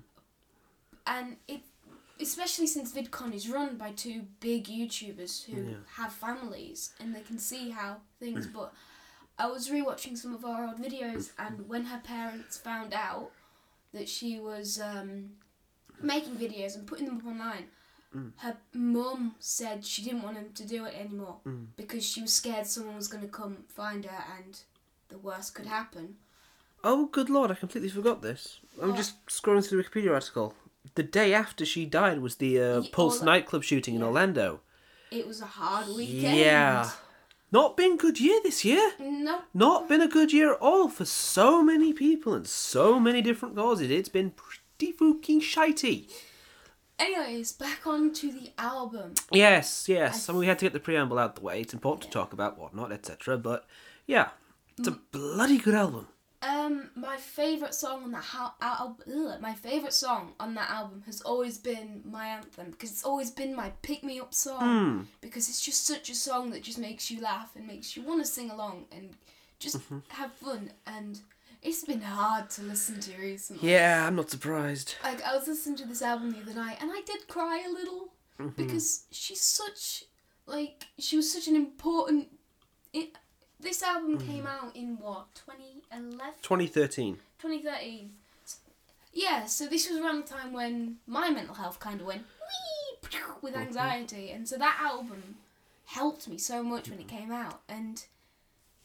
and 1.06 1.36
it 1.48 1.60
especially 2.20 2.66
since 2.66 2.92
VidCon 2.92 3.34
is 3.34 3.48
run 3.48 3.76
by 3.76 3.90
two 3.92 4.26
big 4.40 4.66
YouTubers 4.66 5.44
who 5.44 5.60
Yeah. 5.62 5.76
have 5.96 6.12
families 6.12 6.92
and 7.00 7.14
they 7.14 7.22
can 7.22 7.38
see 7.38 7.70
how 7.70 8.00
things. 8.20 8.46
but 8.58 8.72
I 9.38 9.46
was 9.46 9.68
rewatching 9.70 10.16
some 10.16 10.32
of 10.34 10.44
our 10.44 10.66
old 10.68 10.76
videos, 10.78 11.30
and 11.38 11.68
when 11.68 11.86
her 11.86 11.98
parents 11.98 12.58
found 12.58 12.92
out 12.92 13.32
that 13.92 14.08
she 14.08 14.38
was 14.38 14.80
um, 14.80 15.30
making 16.00 16.36
videos 16.36 16.76
and 16.76 16.86
putting 16.86 17.06
them 17.06 17.16
up 17.18 17.26
online, 17.26 17.66
Mm. 18.16 18.32
her 18.38 18.56
mum 18.74 19.34
said 19.38 19.84
she 19.86 20.02
didn't 20.02 20.22
want 20.22 20.36
him 20.36 20.50
to 20.54 20.66
do 20.66 20.84
it 20.84 20.94
anymore 20.94 21.36
Mm. 21.46 21.66
because 21.76 22.04
she 22.04 22.20
was 22.20 22.32
scared 22.32 22.66
someone 22.66 22.94
was 22.96 23.08
going 23.08 23.22
to 23.24 23.28
come 23.30 23.64
find 23.68 24.04
her 24.04 24.24
and 24.36 24.60
the 25.08 25.18
worst 25.18 25.54
could 25.54 25.66
happen. 25.66 26.16
Oh, 26.84 27.06
good 27.06 27.30
lord, 27.30 27.50
I 27.50 27.54
completely 27.54 27.88
forgot 27.90 28.22
this. 28.22 28.58
I'm 28.82 28.96
just 28.96 29.24
scrolling 29.26 29.66
through 29.66 29.82
the 29.82 29.88
Wikipedia 29.88 30.12
article. 30.12 30.54
The 30.96 31.02
day 31.04 31.32
after 31.32 31.64
she 31.64 31.86
died 31.86 32.18
was 32.20 32.36
the 32.36 32.60
uh, 32.60 32.80
Ye- 32.80 32.90
Pulse 32.90 33.22
nightclub 33.22 33.62
shooting 33.62 33.94
in. 33.94 34.02
Orlando. 34.02 34.60
It 35.10 35.26
was 35.26 35.40
a 35.40 35.46
hard 35.46 35.86
weekend. 35.88 36.36
Yeah. 36.38 36.90
Not 37.52 37.76
been 37.76 37.96
good 37.98 38.18
year 38.18 38.40
this 38.42 38.64
year. 38.64 38.92
No. 38.98 39.42
Not 39.54 39.88
been 39.88 40.00
a 40.00 40.08
good 40.08 40.32
year 40.32 40.54
at 40.54 40.60
all 40.60 40.88
for 40.88 41.04
so 41.04 41.62
many 41.62 41.92
people 41.92 42.32
and 42.34 42.46
so 42.48 42.98
many 42.98 43.20
different 43.22 43.54
causes. 43.54 43.90
It's 43.90 44.08
been 44.08 44.30
pretty 44.32 44.92
fucking 44.92 45.42
shitey. 45.42 46.10
Anyways, 47.02 47.52
back 47.52 47.86
on 47.86 48.12
to 48.14 48.30
the 48.32 48.52
album. 48.58 49.14
Yes, 49.32 49.88
yes. 49.88 50.28
I 50.28 50.32
mean, 50.32 50.40
we 50.40 50.46
had 50.46 50.58
to 50.60 50.64
get 50.66 50.72
the 50.72 50.80
preamble 50.80 51.18
out 51.18 51.34
the 51.36 51.42
way. 51.42 51.60
It's 51.60 51.74
important 51.74 52.04
to 52.04 52.10
talk 52.18 52.32
about 52.32 52.58
whatnot, 52.58 52.92
etc. 52.92 53.36
But 53.38 53.66
yeah, 54.06 54.28
it's 54.78 54.86
a 54.88 54.92
bloody 55.10 55.58
good 55.58 55.74
album. 55.74 56.06
Um, 56.42 56.90
my 56.96 57.16
favorite 57.18 57.74
song 57.74 58.02
on 58.04 58.10
that 58.12 58.22
ha- 58.24 58.54
al- 58.60 58.98
ugh, 59.06 59.40
my 59.40 59.54
favorite 59.54 59.92
song 59.92 60.32
on 60.40 60.54
that 60.54 60.70
album 60.70 61.02
has 61.06 61.20
always 61.22 61.56
been 61.58 62.02
my 62.04 62.26
anthem 62.26 62.70
because 62.72 62.90
it's 62.90 63.04
always 63.04 63.30
been 63.30 63.54
my 63.54 63.70
pick 63.82 64.02
me 64.02 64.18
up 64.18 64.34
song 64.34 64.60
Hmm. 64.60 65.00
because 65.20 65.48
it's 65.48 65.64
just 65.64 65.86
such 65.86 66.10
a 66.10 66.16
song 66.16 66.50
that 66.50 66.62
just 66.64 66.78
makes 66.78 67.12
you 67.12 67.20
laugh 67.20 67.50
and 67.54 67.64
makes 67.66 67.96
you 67.96 68.02
want 68.02 68.24
to 68.24 68.26
sing 68.26 68.50
along 68.50 68.86
and 68.90 69.10
just 69.60 69.76
Mm-hmm. 69.76 69.98
have 70.08 70.32
fun 70.32 70.70
and 70.84 71.20
it's 71.62 71.84
been 71.84 72.00
hard 72.02 72.50
to 72.50 72.62
listen 72.62 72.98
to 73.00 73.16
recently. 73.20 73.70
Yeah, 73.70 74.06
I'm 74.06 74.16
not 74.16 74.30
surprised. 74.30 74.96
Like 75.04 75.22
I 75.22 75.36
was 75.36 75.46
listening 75.48 75.76
to 75.76 75.86
this 75.86 76.02
album 76.02 76.32
the 76.32 76.40
other 76.40 76.54
night 76.54 76.78
and 76.80 76.90
I 76.92 77.00
did 77.06 77.28
cry 77.28 77.64
a 77.66 77.70
little 77.72 78.08
Mm-hmm. 78.40 78.62
because 78.62 79.04
she's 79.10 79.42
such 79.42 80.04
like 80.46 80.84
she 80.98 81.16
was 81.16 81.30
such 81.32 81.46
an 81.48 81.54
important. 81.54 82.28
It, 82.92 83.10
this 83.60 83.82
album 83.82 84.18
Mm. 84.18 84.26
came 84.26 84.46
out 84.46 84.74
in 84.74 84.96
what 84.98 85.26
2011, 85.34 86.18
2013. 86.42 87.18
2013. 87.38 88.10
Yeah, 89.12 89.44
so 89.44 89.66
this 89.66 89.88
was 89.90 89.98
around 90.00 90.24
the 90.24 90.32
time 90.34 90.52
when 90.54 90.96
my 91.06 91.28
mental 91.30 91.54
health 91.54 91.78
kind 91.78 92.00
of 92.00 92.06
went 92.06 92.22
wee 92.22 93.10
with 93.42 93.52
Mm-hmm. 93.54 93.62
anxiety, 93.62 94.30
and 94.30 94.48
so 94.48 94.56
that 94.56 94.78
album 94.80 95.36
helped 95.84 96.26
me 96.26 96.38
so 96.38 96.62
much 96.62 96.88
when 96.88 96.98
it 96.98 97.08
came 97.08 97.30
out, 97.30 97.60
and 97.68 98.04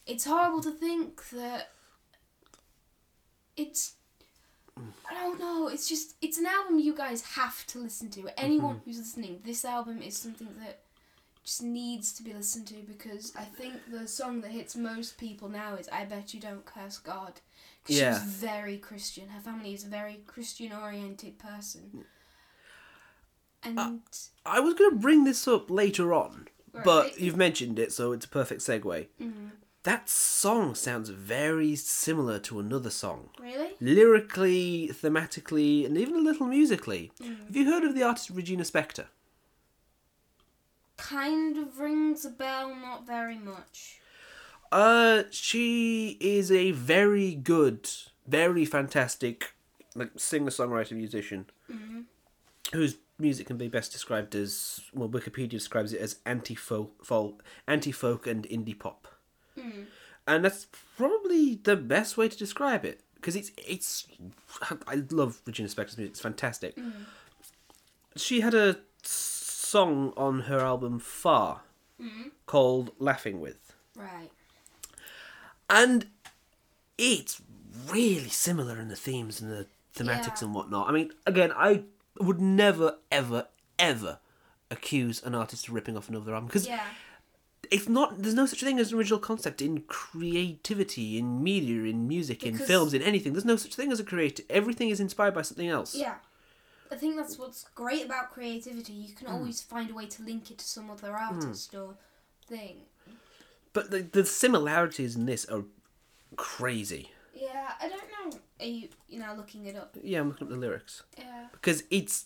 it's 0.06 0.26
horrible 0.26 0.60
to 0.60 0.70
think 0.70 1.30
that 1.30 1.70
it's 3.58 3.94
I 5.10 5.14
don't 5.14 5.40
know. 5.40 5.68
It's 5.68 5.88
just 5.88 6.14
it's 6.22 6.38
an 6.38 6.46
album 6.46 6.78
you 6.78 6.94
guys 6.94 7.22
have 7.22 7.66
to 7.68 7.78
listen 7.80 8.10
to. 8.10 8.28
Anyone 8.38 8.76
mm-hmm. 8.76 8.84
who's 8.84 8.98
listening, 8.98 9.40
this 9.44 9.64
album 9.64 10.00
is 10.02 10.16
something 10.16 10.48
that 10.60 10.80
just 11.44 11.62
needs 11.62 12.12
to 12.12 12.22
be 12.22 12.32
listened 12.32 12.66
to 12.68 12.76
because 12.86 13.32
I 13.36 13.42
think 13.44 13.74
the 13.90 14.06
song 14.06 14.40
that 14.42 14.50
hits 14.50 14.76
most 14.76 15.18
people 15.18 15.48
now 15.48 15.74
is 15.74 15.88
"I 15.88 16.04
Bet 16.04 16.32
You 16.32 16.40
Don't 16.40 16.64
Curse 16.64 16.98
God." 16.98 17.40
'Cause 17.84 17.96
Yeah. 17.96 18.12
was 18.12 18.22
very 18.22 18.76
Christian. 18.76 19.28
Her 19.30 19.40
family 19.40 19.72
is 19.72 19.84
a 19.84 19.88
very 19.88 20.20
Christian-oriented 20.26 21.38
person, 21.38 21.90
mm. 21.96 22.04
and 23.62 23.78
uh, 23.78 23.92
I 24.44 24.60
was 24.60 24.74
going 24.74 24.90
to 24.90 24.96
bring 24.96 25.24
this 25.24 25.48
up 25.48 25.70
later 25.70 26.12
on, 26.12 26.48
Right. 26.72 26.84
but 26.84 27.18
you've 27.18 27.36
mentioned 27.36 27.78
it, 27.78 27.92
so 27.92 28.12
it's 28.12 28.26
a 28.26 28.28
perfect 28.28 28.60
segue. 28.60 29.08
Mhm. 29.18 29.50
That 29.88 30.10
song 30.10 30.74
sounds 30.74 31.08
very 31.08 31.74
similar 31.74 32.38
to 32.40 32.60
another 32.60 32.90
song. 32.90 33.30
really, 33.40 33.70
Lyrically, 33.80 34.90
thematically, 34.92 35.86
and 35.86 35.96
even 35.96 36.14
a 36.14 36.18
little 36.18 36.46
musically. 36.46 37.10
Mm. 37.22 37.46
Have 37.46 37.56
you 37.56 37.64
heard 37.72 37.84
of 37.84 37.94
the 37.94 38.02
artist 38.02 38.28
Regina 38.28 38.64
Spektor? 38.64 39.06
kind 40.98 41.56
of 41.56 41.78
rings 41.80 42.26
a 42.26 42.30
bell, 42.30 42.74
not 42.74 43.06
very 43.06 43.38
much. 43.38 44.00
Uh, 44.70 45.22
she 45.30 46.18
is 46.20 46.52
a 46.52 46.72
very 46.72 47.34
good, 47.34 47.88
very 48.26 48.66
fantastic, 48.66 49.54
like 49.94 50.10
singer 50.16 50.50
songwriter 50.50 50.92
musician, 50.96 51.46
Mhm. 51.70 52.04
whose 52.72 52.96
music 53.18 53.46
can 53.46 53.56
be 53.56 53.68
best 53.68 53.92
described 53.92 54.34
as 54.34 54.80
well. 54.92 55.08
Wikipedia 55.08 55.48
describes 55.48 55.94
it 55.94 56.00
as 56.02 56.18
anti 56.26 56.54
folk, 56.54 57.42
anti 57.66 57.92
folk, 57.92 58.26
and 58.26 58.44
indie 58.48 58.78
pop, 58.78 59.08
Mm. 59.68 59.86
and 60.26 60.44
that's 60.44 60.66
probably 60.96 61.56
the 61.62 61.76
best 61.76 62.16
way 62.16 62.28
to 62.28 62.36
describe 62.36 62.84
it 62.84 63.00
because 63.14 63.36
it's 63.36 63.50
it's. 63.66 64.06
I 64.86 64.96
love 65.10 65.40
Regina 65.46 65.68
Spektor's 65.68 65.96
music; 65.98 66.12
it's 66.12 66.20
fantastic. 66.20 66.76
She 68.16 68.40
had 68.40 68.54
a 68.54 68.78
song 69.02 70.12
on 70.16 70.40
her 70.42 70.60
album 70.60 70.98
Far 70.98 71.62
Mhm. 72.00 72.30
called 72.46 72.92
"Laughing 72.98 73.40
With." 73.40 73.74
Right. 73.96 74.30
and 75.70 76.06
it's 76.96 77.42
really 77.88 78.28
similar 78.30 78.80
in 78.80 78.88
the 78.88 78.96
themes 78.96 79.40
and 79.40 79.50
the 79.50 79.66
thematics 79.94 80.40
Yeah. 80.40 80.46
and 80.46 80.54
whatnot. 80.54 80.88
I 80.88 80.92
mean, 80.92 81.12
again, 81.26 81.52
I 81.54 81.84
would 82.20 82.40
never, 82.40 82.98
ever, 83.12 83.48
ever 83.78 84.18
accuse 84.70 85.22
an 85.22 85.34
artist 85.34 85.68
of 85.68 85.74
ripping 85.74 85.96
off 85.96 86.08
another 86.08 86.32
album 86.34 86.46
because 86.46 86.66
Yeah. 86.66 86.86
It's 87.70 87.88
not. 87.88 88.22
There's 88.22 88.34
no 88.34 88.46
such 88.46 88.60
thing 88.62 88.78
as 88.78 88.92
an 88.92 88.98
original 88.98 89.18
concept 89.18 89.60
in 89.62 89.82
creativity, 89.82 91.18
in 91.18 91.42
media, 91.42 91.84
in 91.90 92.06
music, 92.08 92.44
in 92.44 92.56
films, 92.56 92.94
in 92.94 93.02
anything. 93.02 93.32
There's 93.32 93.44
no 93.44 93.56
such 93.56 93.74
thing 93.74 93.92
as 93.92 94.00
a 94.00 94.04
creative. 94.04 94.44
Everything 94.50 94.88
is 94.90 95.00
inspired 95.00 95.34
by 95.34 95.42
something 95.42 95.68
else. 95.68 95.94
Yeah. 95.94 96.16
I 96.90 96.96
think 96.96 97.16
that's 97.16 97.38
what's 97.38 97.64
great 97.74 98.04
about 98.06 98.30
creativity. 98.30 98.92
You 98.94 99.08
Hmm. 99.08 99.14
can 99.16 99.26
always 99.28 99.60
find 99.60 99.90
a 99.90 99.94
way 99.94 100.06
to 100.06 100.22
link 100.22 100.50
it 100.50 100.58
to 100.58 100.64
some 100.64 100.90
other 100.90 101.12
artist 101.14 101.74
or 101.74 101.96
thing. 102.46 102.76
But 103.74 103.90
the, 103.90 104.00
the 104.00 104.24
similarities 104.24 105.14
in 105.14 105.26
this 105.26 105.44
are 105.46 105.64
crazy. 106.36 107.10
Yeah, 107.34 107.72
I 107.80 107.88
don't 107.88 108.02
know. 108.32 108.38
Are 108.60 108.66
you, 108.66 108.88
you 109.08 109.18
know, 109.20 109.34
looking 109.36 109.66
it 109.66 109.76
up? 109.76 109.96
Yeah, 110.02 110.20
I'm 110.20 110.28
looking 110.28 110.46
up 110.46 110.50
the 110.50 110.56
lyrics. 110.58 111.02
Yeah. 111.18 111.46
because 111.52 111.84
it's 111.90 112.24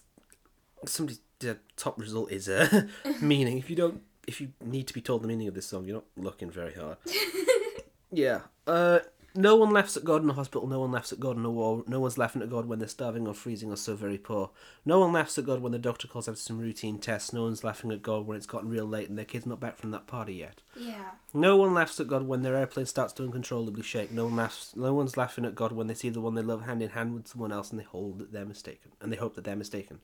somebody 0.86 1.18
the 1.40 1.58
top 1.76 1.98
result 1.98 2.30
is 2.30 2.48
uh, 2.48 2.86
meaning 3.20 3.58
if 3.58 3.68
you 3.68 3.74
don't 3.76 4.00
if 4.26 4.40
you 4.40 4.52
need 4.64 4.86
to 4.86 4.94
be 4.94 5.00
told 5.00 5.22
the 5.22 5.28
meaning 5.28 5.48
of 5.48 5.54
this 5.54 5.66
song 5.66 5.84
you're 5.84 5.96
not 5.96 6.04
looking 6.16 6.50
very 6.50 6.74
hard 6.74 6.96
yeah 8.12 8.40
uh 8.66 9.00
no 9.34 9.56
one 9.56 9.70
laughs 9.70 9.96
at 9.96 10.04
God 10.04 10.22
in 10.22 10.28
a 10.28 10.34
hospital. 10.34 10.66
No 10.66 10.80
one 10.80 10.92
laughs 10.92 11.12
at 11.12 11.20
God 11.20 11.38
in 11.38 11.44
a 11.44 11.50
war. 11.50 11.84
No 11.86 12.00
one's 12.00 12.18
laughing 12.18 12.42
at 12.42 12.50
God 12.50 12.66
when 12.66 12.78
they're 12.78 12.88
starving 12.88 13.26
or 13.26 13.32
freezing 13.32 13.72
or 13.72 13.76
so 13.76 13.96
very 13.96 14.18
poor. 14.18 14.50
No 14.84 15.00
one 15.00 15.12
laughs 15.12 15.38
at 15.38 15.46
God 15.46 15.62
when 15.62 15.72
the 15.72 15.78
doctor 15.78 16.06
calls 16.06 16.28
after 16.28 16.40
some 16.40 16.58
routine 16.58 16.98
tests. 16.98 17.32
No 17.32 17.44
one's 17.44 17.64
laughing 17.64 17.90
at 17.92 18.02
God 18.02 18.26
when 18.26 18.36
it's 18.36 18.46
gotten 18.46 18.68
real 18.68 18.84
late 18.84 19.08
and 19.08 19.16
their 19.16 19.24
kid's 19.24 19.46
not 19.46 19.60
back 19.60 19.78
from 19.78 19.90
that 19.92 20.06
party 20.06 20.34
yet. 20.34 20.60
Yeah. 20.76 21.12
No 21.32 21.56
one 21.56 21.72
laughs 21.72 21.98
at 21.98 22.08
God 22.08 22.26
when 22.26 22.42
their 22.42 22.56
airplane 22.56 22.86
starts 22.86 23.14
to 23.14 23.22
uncontrollably 23.22 23.82
shake. 23.82 24.12
No 24.12 24.26
one 24.26 24.36
laughs. 24.36 24.76
No 24.76 24.92
one's 24.92 25.16
laughing 25.16 25.46
at 25.46 25.54
God 25.54 25.72
when 25.72 25.86
they 25.86 25.94
see 25.94 26.10
the 26.10 26.20
one 26.20 26.34
they 26.34 26.42
love 26.42 26.66
hand 26.66 26.82
in 26.82 26.90
hand 26.90 27.14
with 27.14 27.28
someone 27.28 27.52
else 27.52 27.70
and 27.70 27.80
they 27.80 27.84
hold 27.84 28.18
that 28.18 28.32
they're 28.32 28.44
mistaken 28.44 28.92
and 29.00 29.10
they 29.10 29.16
hope 29.16 29.34
that 29.36 29.44
they're 29.44 29.56
mistaken. 29.56 30.00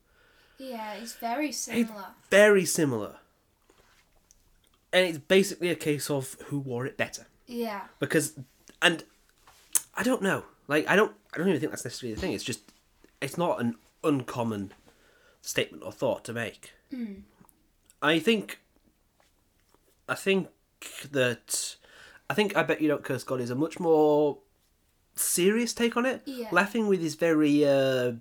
Yeah, 0.56 0.94
it's 0.94 1.14
very 1.14 1.52
similar. 1.52 2.06
very 2.30 2.64
similar. 2.64 3.16
And 4.92 5.06
it's 5.06 5.18
basically 5.18 5.68
a 5.68 5.74
case 5.74 6.10
of 6.10 6.36
who 6.46 6.58
wore 6.58 6.86
it 6.86 6.96
better. 6.96 7.26
Yeah. 7.46 7.82
Because 7.98 8.38
and 8.80 9.04
I 9.94 10.02
don't 10.02 10.22
know. 10.22 10.44
Like 10.66 10.88
I 10.88 10.96
don't 10.96 11.12
I 11.34 11.38
don't 11.38 11.48
even 11.48 11.60
think 11.60 11.72
that's 11.72 11.84
necessarily 11.84 12.14
the 12.14 12.20
thing. 12.20 12.32
It's 12.32 12.44
just 12.44 12.72
it's 13.20 13.36
not 13.36 13.60
an 13.60 13.76
uncommon 14.04 14.72
statement 15.42 15.82
or 15.82 15.92
thought 15.92 16.24
to 16.24 16.32
make. 16.32 16.72
Mm. 16.92 17.22
I 18.00 18.18
think 18.18 18.60
I 20.08 20.14
think 20.14 20.48
that 21.10 21.76
I 22.30 22.34
think 22.34 22.56
I 22.56 22.62
bet 22.62 22.80
you 22.80 22.88
don't 22.88 23.04
curse 23.04 23.24
God 23.24 23.40
is 23.40 23.50
a 23.50 23.54
much 23.54 23.80
more 23.80 24.38
serious 25.14 25.74
take 25.74 25.96
on 25.96 26.06
it. 26.06 26.22
Yeah. 26.24 26.48
Laughing 26.52 26.86
with 26.86 27.02
is 27.02 27.14
very 27.14 27.64
uh 27.64 28.12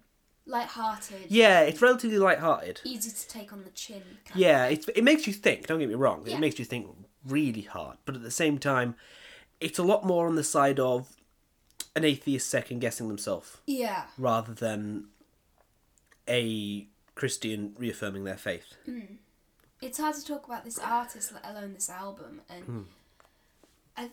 Light-hearted. 0.47 1.25
yeah, 1.29 1.59
it's 1.61 1.81
relatively 1.81 2.17
light-hearted. 2.17 2.79
Easy 2.85 3.11
to 3.11 3.27
take 3.27 3.51
on 3.53 3.63
the 3.65 3.69
chin. 3.71 4.01
Yeah, 4.33 4.65
it's, 4.67 4.87
it 4.87 5.03
makes 5.03 5.27
you 5.27 5.33
think, 5.33 5.67
don't 5.67 5.79
get 5.79 5.89
me 5.89 5.95
wrong. 5.95 6.23
Yeah. 6.25 6.35
It 6.35 6.39
makes 6.39 6.57
you 6.57 6.65
think 6.65 6.87
really 7.25 7.63
hard. 7.63 7.97
But 8.05 8.15
at 8.15 8.23
the 8.23 8.31
same 8.31 8.57
time, 8.57 8.95
it's 9.59 9.77
a 9.77 9.83
lot 9.83 10.05
more 10.05 10.25
on 10.27 10.35
the 10.35 10.43
side 10.43 10.79
of 10.79 11.15
an 11.95 12.05
atheist 12.05 12.49
second 12.49 12.79
guessing 12.79 13.07
themselves 13.09 13.57
Yeah. 13.65 14.05
rather 14.17 14.53
than 14.53 15.07
a 16.27 16.87
Christian 17.15 17.75
reaffirming 17.77 18.23
their 18.23 18.37
faith. 18.37 18.73
It's 19.81 19.97
hard 19.97 20.15
to 20.15 20.23
talk 20.25 20.45
about 20.47 20.63
this 20.63 20.79
artist, 20.79 21.33
let 21.33 21.45
alone 21.45 21.73
this 21.73 21.89
album, 21.89 22.41
and 22.49 22.63
Hmm. 22.65 22.81
I, 23.95 24.11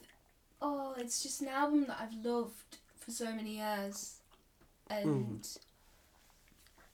oh, 0.61 0.95
it's 0.99 1.23
just 1.23 1.41
an 1.43 1.49
album 1.49 1.85
that 1.87 1.99
I've 2.01 2.25
loved 2.25 2.79
for 2.99 3.11
so 3.11 3.27
many 3.35 3.59
years, 3.59 4.17
and 4.89 5.05
Hmm. 5.37 5.37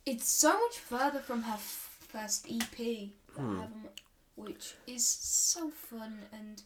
It's 0.05 0.27
so 0.27 0.49
much 0.59 0.77
further 0.77 1.19
from 1.19 1.43
her 1.43 1.53
f- 1.53 1.97
first 2.07 2.47
EP, 2.49 3.09
Hmm. 3.35 3.59
album, 3.61 3.89
which 4.35 4.75
is 4.87 5.05
so 5.05 5.69
fun 5.69 6.23
and 6.33 6.61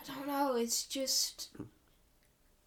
I 0.00 0.04
don't 0.04 0.26
know. 0.26 0.56
It's 0.56 0.84
just. 0.84 1.50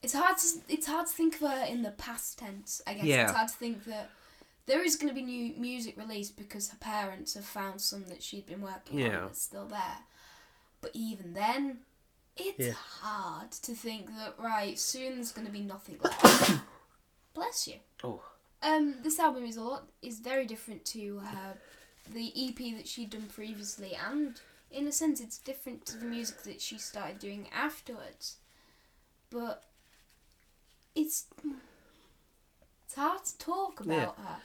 It's 0.02 0.14
hard 0.14 0.38
to 0.38 0.48
it's 0.70 0.86
hard 0.88 1.08
to 1.08 1.14
think 1.14 1.36
of 1.36 1.42
her 1.50 1.66
in 1.66 1.82
the 1.82 1.92
past 1.92 2.38
tense. 2.38 2.82
I 2.86 2.94
guess 2.94 3.06
Yeah. 3.06 3.24
it's 3.24 3.32
hard 3.32 3.48
to 3.50 3.54
think 3.56 3.86
that 3.86 4.12
there 4.68 4.84
is 4.84 4.96
going 4.96 5.10
to 5.10 5.14
be 5.16 5.24
new 5.24 5.54
music 5.60 5.98
released 5.98 6.38
because 6.38 6.70
her 6.70 6.78
parents 6.78 7.34
have 7.34 7.46
found 7.46 7.82
some 7.82 8.06
that 8.06 8.22
she'd 8.24 8.46
been 8.46 8.62
working 8.62 9.00
Yeah. 9.00 9.18
on 9.20 9.26
that's 9.28 9.42
still 9.42 9.66
there. 9.68 9.98
But 10.82 10.92
even 10.94 11.34
then, 11.34 11.80
it's 12.38 12.60
Yeah. 12.68 12.74
hard 12.74 13.52
to 13.52 13.74
think 13.74 14.16
that 14.16 14.38
right 14.38 14.78
soon 14.78 15.16
there's 15.16 15.32
going 15.32 15.48
to 15.48 15.54
be 15.54 15.62
nothing 15.62 15.98
left. 16.04 16.62
Bless 17.34 17.68
you. 17.68 17.80
Oh. 18.04 18.24
Um, 18.66 18.96
this 19.04 19.20
album 19.20 19.46
is 19.46 19.58
a 19.58 19.62
lot 19.64 19.84
is 20.02 20.20
very 20.20 20.46
different 20.46 20.86
to 20.86 21.20
her 21.20 21.54
the 22.12 22.32
EP 22.36 22.76
that 22.78 22.88
she'd 22.88 23.12
done 23.12 23.28
previously, 23.34 23.96
and 24.10 24.40
in 24.72 24.88
a 24.88 24.92
sense, 24.92 25.20
it's 25.22 25.38
different 25.38 25.86
to 25.88 25.98
the 25.98 26.06
music 26.06 26.44
that 26.44 26.62
she 26.62 26.78
started 26.78 27.20
doing 27.20 27.48
afterwards. 27.56 28.38
But 29.30 29.64
it's 30.96 31.26
it's 32.86 32.96
hard 32.96 33.24
to 33.26 33.38
talk 33.38 33.80
about 33.82 34.18
her 34.18 34.38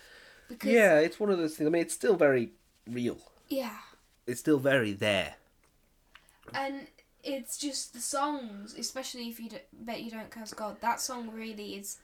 because 0.48 0.70
Yeah, 0.72 0.98
it's 0.98 1.18
one 1.20 1.30
of 1.30 1.38
those 1.38 1.56
things. 1.56 1.66
I 1.68 1.70
mean, 1.70 1.82
it's 1.82 1.94
still 1.94 2.16
very 2.16 2.50
real. 2.88 3.18
yeah, 3.48 3.76
It's 4.26 4.40
still 4.40 4.58
very 4.58 4.92
there. 4.92 5.34
and 6.54 6.86
it's 7.22 7.58
just 7.58 7.92
the 7.92 8.00
songs, 8.00 8.74
especially 8.78 9.28
if 9.28 9.38
you 9.38 9.50
bet 9.72 10.02
you 10.02 10.10
don't 10.10 10.30
curse 10.30 10.54
God. 10.54 10.80
That 10.80 11.00
song 11.00 11.30
really 11.32 11.74
is. 11.74 11.98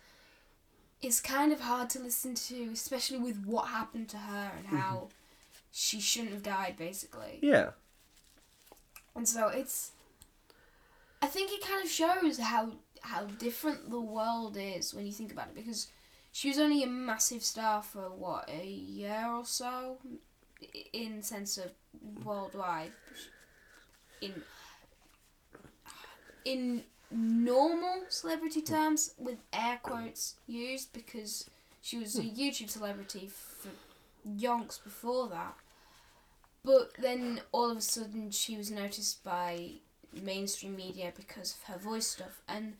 It's 1.02 1.20
kind 1.20 1.52
of 1.52 1.60
hard 1.60 1.90
to 1.90 1.98
listen 2.00 2.34
to, 2.34 2.70
especially 2.72 3.18
with 3.18 3.44
what 3.44 3.68
happened 3.68 4.08
to 4.10 4.16
her 4.16 4.50
and 4.56 4.66
mm-hmm. 4.66 4.76
how 4.76 5.08
she 5.70 6.00
shouldn't 6.00 6.32
have 6.32 6.42
died, 6.42 6.76
basically. 6.76 7.38
Yeah. 7.42 7.70
And 9.14 9.28
so 9.28 9.48
it's. 9.48 9.92
I 11.22 11.26
think 11.26 11.52
it 11.52 11.66
kind 11.66 11.84
of 11.84 11.90
shows 11.90 12.38
how 12.38 12.72
how 13.02 13.24
different 13.24 13.90
the 13.90 14.00
world 14.00 14.56
is 14.58 14.94
when 14.94 15.06
you 15.06 15.12
think 15.12 15.32
about 15.32 15.48
it, 15.48 15.54
because 15.54 15.88
she 16.32 16.48
was 16.48 16.58
only 16.58 16.82
a 16.82 16.86
massive 16.86 17.44
star 17.44 17.82
for 17.82 18.10
what 18.10 18.48
a 18.50 18.66
year 18.66 19.26
or 19.30 19.44
so, 19.44 19.98
in 20.92 21.22
sense 21.22 21.56
of 21.58 21.70
worldwide. 22.24 22.92
In 24.20 24.42
in 26.44 26.84
normal 27.10 28.04
celebrity 28.08 28.62
terms, 28.62 29.14
with 29.18 29.38
air 29.52 29.78
quotes 29.82 30.34
used, 30.46 30.92
because 30.92 31.48
she 31.82 31.98
was 31.98 32.18
a 32.18 32.22
hmm. 32.22 32.28
YouTube 32.28 32.70
celebrity 32.70 33.28
for 33.28 33.68
yonks 34.28 34.82
before 34.82 35.28
that. 35.28 35.54
But 36.64 36.92
then 36.98 37.40
all 37.52 37.70
of 37.70 37.76
a 37.76 37.80
sudden 37.80 38.32
she 38.32 38.56
was 38.56 38.72
noticed 38.72 39.22
by 39.22 39.70
mainstream 40.12 40.74
media 40.74 41.12
because 41.16 41.54
of 41.54 41.74
her 41.74 41.78
voice 41.78 42.08
stuff, 42.08 42.40
and 42.48 42.74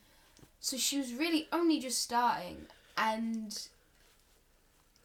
so 0.59 0.77
she 0.77 0.99
was 0.99 1.15
really 1.15 1.47
only 1.53 1.79
just 1.79 2.03
starting, 2.03 2.67
and 2.99 3.69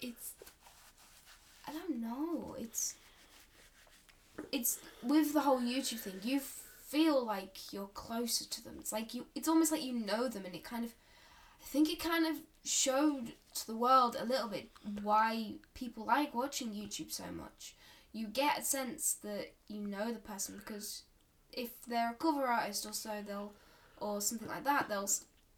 it's 0.02 0.32
I 1.68 1.74
don't 1.74 2.02
know, 2.02 2.56
it's 2.60 2.96
it's 4.52 4.80
with 5.04 5.34
the 5.34 5.42
whole 5.42 5.60
YouTube 5.60 6.00
thing, 6.00 6.20
you 6.24 6.40
feel 6.92 7.26
like 7.26 7.72
you're 7.72 7.88
closer 7.88 8.44
to 8.46 8.64
them. 8.64 8.76
It's 8.80 8.92
like 8.92 9.14
you, 9.14 9.26
it's 9.34 9.48
almost 9.48 9.72
like 9.72 9.84
you 9.84 9.94
know 9.94 10.28
them, 10.28 10.46
and 10.46 10.54
it 10.54 10.64
kind 10.64 10.84
of, 10.84 10.92
I 11.62 11.66
think 11.66 11.90
it 11.90 12.00
kind 12.00 12.26
of 12.26 12.36
showed 12.66 13.34
to 13.56 13.68
the 13.68 13.76
world 13.76 14.16
a 14.20 14.26
little 14.26 14.50
bit 14.50 14.70
why 15.02 15.54
people 15.74 16.06
like 16.06 16.36
watching 16.36 16.70
YouTube 16.70 17.12
so 17.12 17.24
much. 17.32 17.76
You 18.12 18.28
get 18.28 18.60
a 18.60 18.64
sense 18.64 19.16
that 19.24 19.54
you 19.70 19.80
know 19.80 20.12
the 20.12 20.20
person 20.20 20.58
because 20.58 21.04
if 21.54 21.70
they're 21.88 22.12
a 22.12 22.16
cover 22.16 22.46
artist 22.46 22.86
or 22.86 22.94
so, 22.94 23.24
they'll 23.26 23.54
or 23.98 24.20
something 24.20 24.50
like 24.50 24.66
that, 24.66 24.90
they'll 24.90 25.10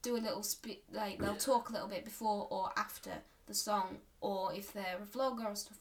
do 0.03 0.15
a 0.15 0.17
little 0.17 0.43
spe- 0.43 0.83
like 0.91 1.17
they'll 1.17 1.35
talk 1.35 1.69
a 1.69 1.73
little 1.73 1.87
bit 1.87 2.05
before 2.05 2.47
or 2.51 2.71
after 2.77 3.11
the 3.47 3.55
song, 3.55 3.97
or 4.21 4.53
if 4.53 4.71
they're 4.71 4.99
a 5.01 5.17
vlogger 5.17 5.45
or 5.45 5.55
stuff, 5.55 5.79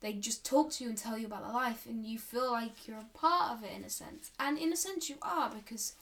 they 0.00 0.12
just 0.12 0.44
talk 0.44 0.70
to 0.72 0.84
you 0.84 0.90
and 0.90 0.98
tell 0.98 1.16
you 1.16 1.26
about 1.26 1.44
their 1.44 1.52
life, 1.52 1.86
and 1.86 2.04
you 2.04 2.18
feel 2.18 2.50
like 2.52 2.86
you're 2.86 2.98
a 2.98 3.18
part 3.18 3.52
of 3.52 3.64
it 3.64 3.72
in 3.74 3.84
a 3.84 3.90
sense. 3.90 4.30
And 4.38 4.58
in 4.58 4.72
a 4.72 4.76
sense, 4.76 5.08
you 5.08 5.16
are 5.22 5.50
because 5.50 5.94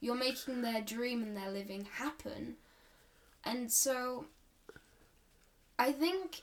you're 0.00 0.14
making 0.14 0.62
their 0.62 0.80
dream 0.80 1.22
and 1.22 1.36
their 1.36 1.50
living 1.50 1.86
happen. 1.94 2.56
And 3.44 3.70
so, 3.72 4.26
I 5.78 5.92
think 5.92 6.42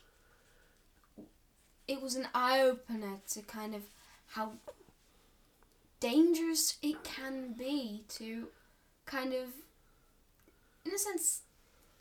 it 1.86 2.02
was 2.02 2.16
an 2.16 2.28
eye 2.34 2.60
opener 2.60 3.18
to 3.30 3.42
kind 3.42 3.74
of 3.74 3.82
how 4.28 4.52
dangerous 6.00 6.76
it 6.82 7.04
can 7.04 7.52
be 7.52 8.02
to 8.08 8.48
kind 9.04 9.32
of, 9.32 9.48
in 10.84 10.92
a 10.92 10.98
sense, 10.98 11.42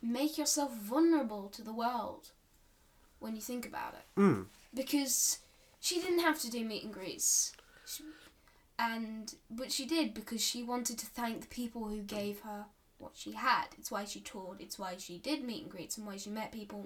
make 0.02 0.38
yourself 0.38 0.76
vulnerable 0.76 1.48
to 1.50 1.62
the 1.62 1.74
world 1.74 2.30
when 3.20 3.36
you 3.36 3.42
think 3.42 3.66
about 3.66 3.94
it 3.94 4.20
Mm. 4.20 4.46
Because 4.76 5.40
she 5.80 6.02
didn't 6.02 6.20
have 6.20 6.40
to 6.42 6.50
do 6.50 6.64
meet 6.64 6.84
and 6.84 6.94
greets, 6.94 7.54
she, 7.86 8.04
and 8.78 9.34
but 9.50 9.72
she 9.72 9.86
did 9.86 10.14
because 10.14 10.44
she 10.44 10.64
wanted 10.64 10.98
to 11.00 11.06
thank 11.06 11.42
the 11.42 11.48
people 11.48 11.86
who 11.86 12.02
gave 12.02 12.42
her 12.42 12.66
what 12.98 13.14
she 13.16 13.34
had. 13.34 13.68
It's 13.78 13.92
why 13.92 14.06
she 14.06 14.20
toured. 14.20 14.62
It's 14.62 14.80
why 14.80 14.96
she 14.98 15.18
did 15.18 15.44
meet 15.44 15.64
and 15.64 15.72
greets 15.72 15.98
and 15.98 16.06
why 16.06 16.18
she 16.18 16.30
met 16.30 16.52
people. 16.52 16.86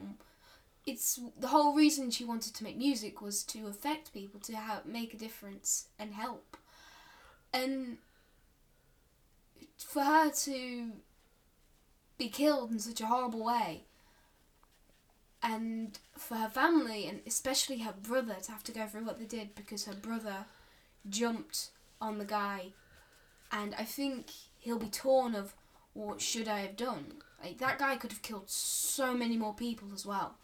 It's 0.86 1.20
the 1.40 1.48
whole 1.48 1.76
reason 1.76 2.10
she 2.10 2.26
wanted 2.26 2.56
to 2.56 2.64
make 2.64 2.78
music 2.78 3.22
was 3.22 3.44
to 3.44 3.68
affect 3.68 4.14
people, 4.14 4.40
to 4.42 4.56
help 4.56 4.86
make 4.86 5.14
a 5.14 5.18
difference 5.18 5.88
and 6.00 6.14
help. 6.14 6.58
And 7.54 7.98
for 9.78 10.04
her 10.04 10.30
to 10.30 10.92
be 12.18 12.30
killed 12.30 12.72
in 12.72 12.80
such 12.80 13.02
a 13.02 13.06
horrible 13.08 13.46
way 13.46 13.86
and 15.42 15.98
for 16.18 16.36
her 16.36 16.50
family 16.50 17.08
and 17.08 17.22
especially 17.26 17.80
her 17.80 17.94
brother 17.94 18.36
to 18.44 18.52
have 18.52 18.64
to 18.66 18.72
go 18.72 18.86
through 18.88 19.06
what 19.06 19.20
they 19.20 19.26
did 19.26 19.56
because 19.56 19.86
her 19.86 19.96
brother 19.96 20.46
jumped 21.10 21.70
on 22.02 22.18
the 22.18 22.26
guy. 22.26 22.74
And 23.52 23.74
I 23.78 23.84
think 23.84 24.28
he'll 24.60 24.78
be 24.80 24.90
torn 24.90 25.36
of 25.36 25.54
what 25.94 26.22
should 26.22 26.48
I 26.48 26.60
have 26.60 26.76
done? 26.76 27.14
Like 27.44 27.58
that 27.60 27.80
guy 27.80 27.96
could 27.96 28.12
have 28.12 28.22
killed 28.22 28.50
so 28.50 29.14
many 29.14 29.38
more 29.38 29.54
people 29.54 29.90
as 29.94 30.06
well. 30.06 30.36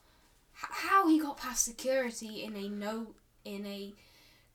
H- 0.58 0.70
how 0.72 1.08
he 1.08 1.20
got 1.20 1.38
past 1.38 1.66
security 1.66 2.44
in 2.44 2.56
a 2.56 2.70
no 2.70 3.08
in 3.44 3.66
a 3.66 3.94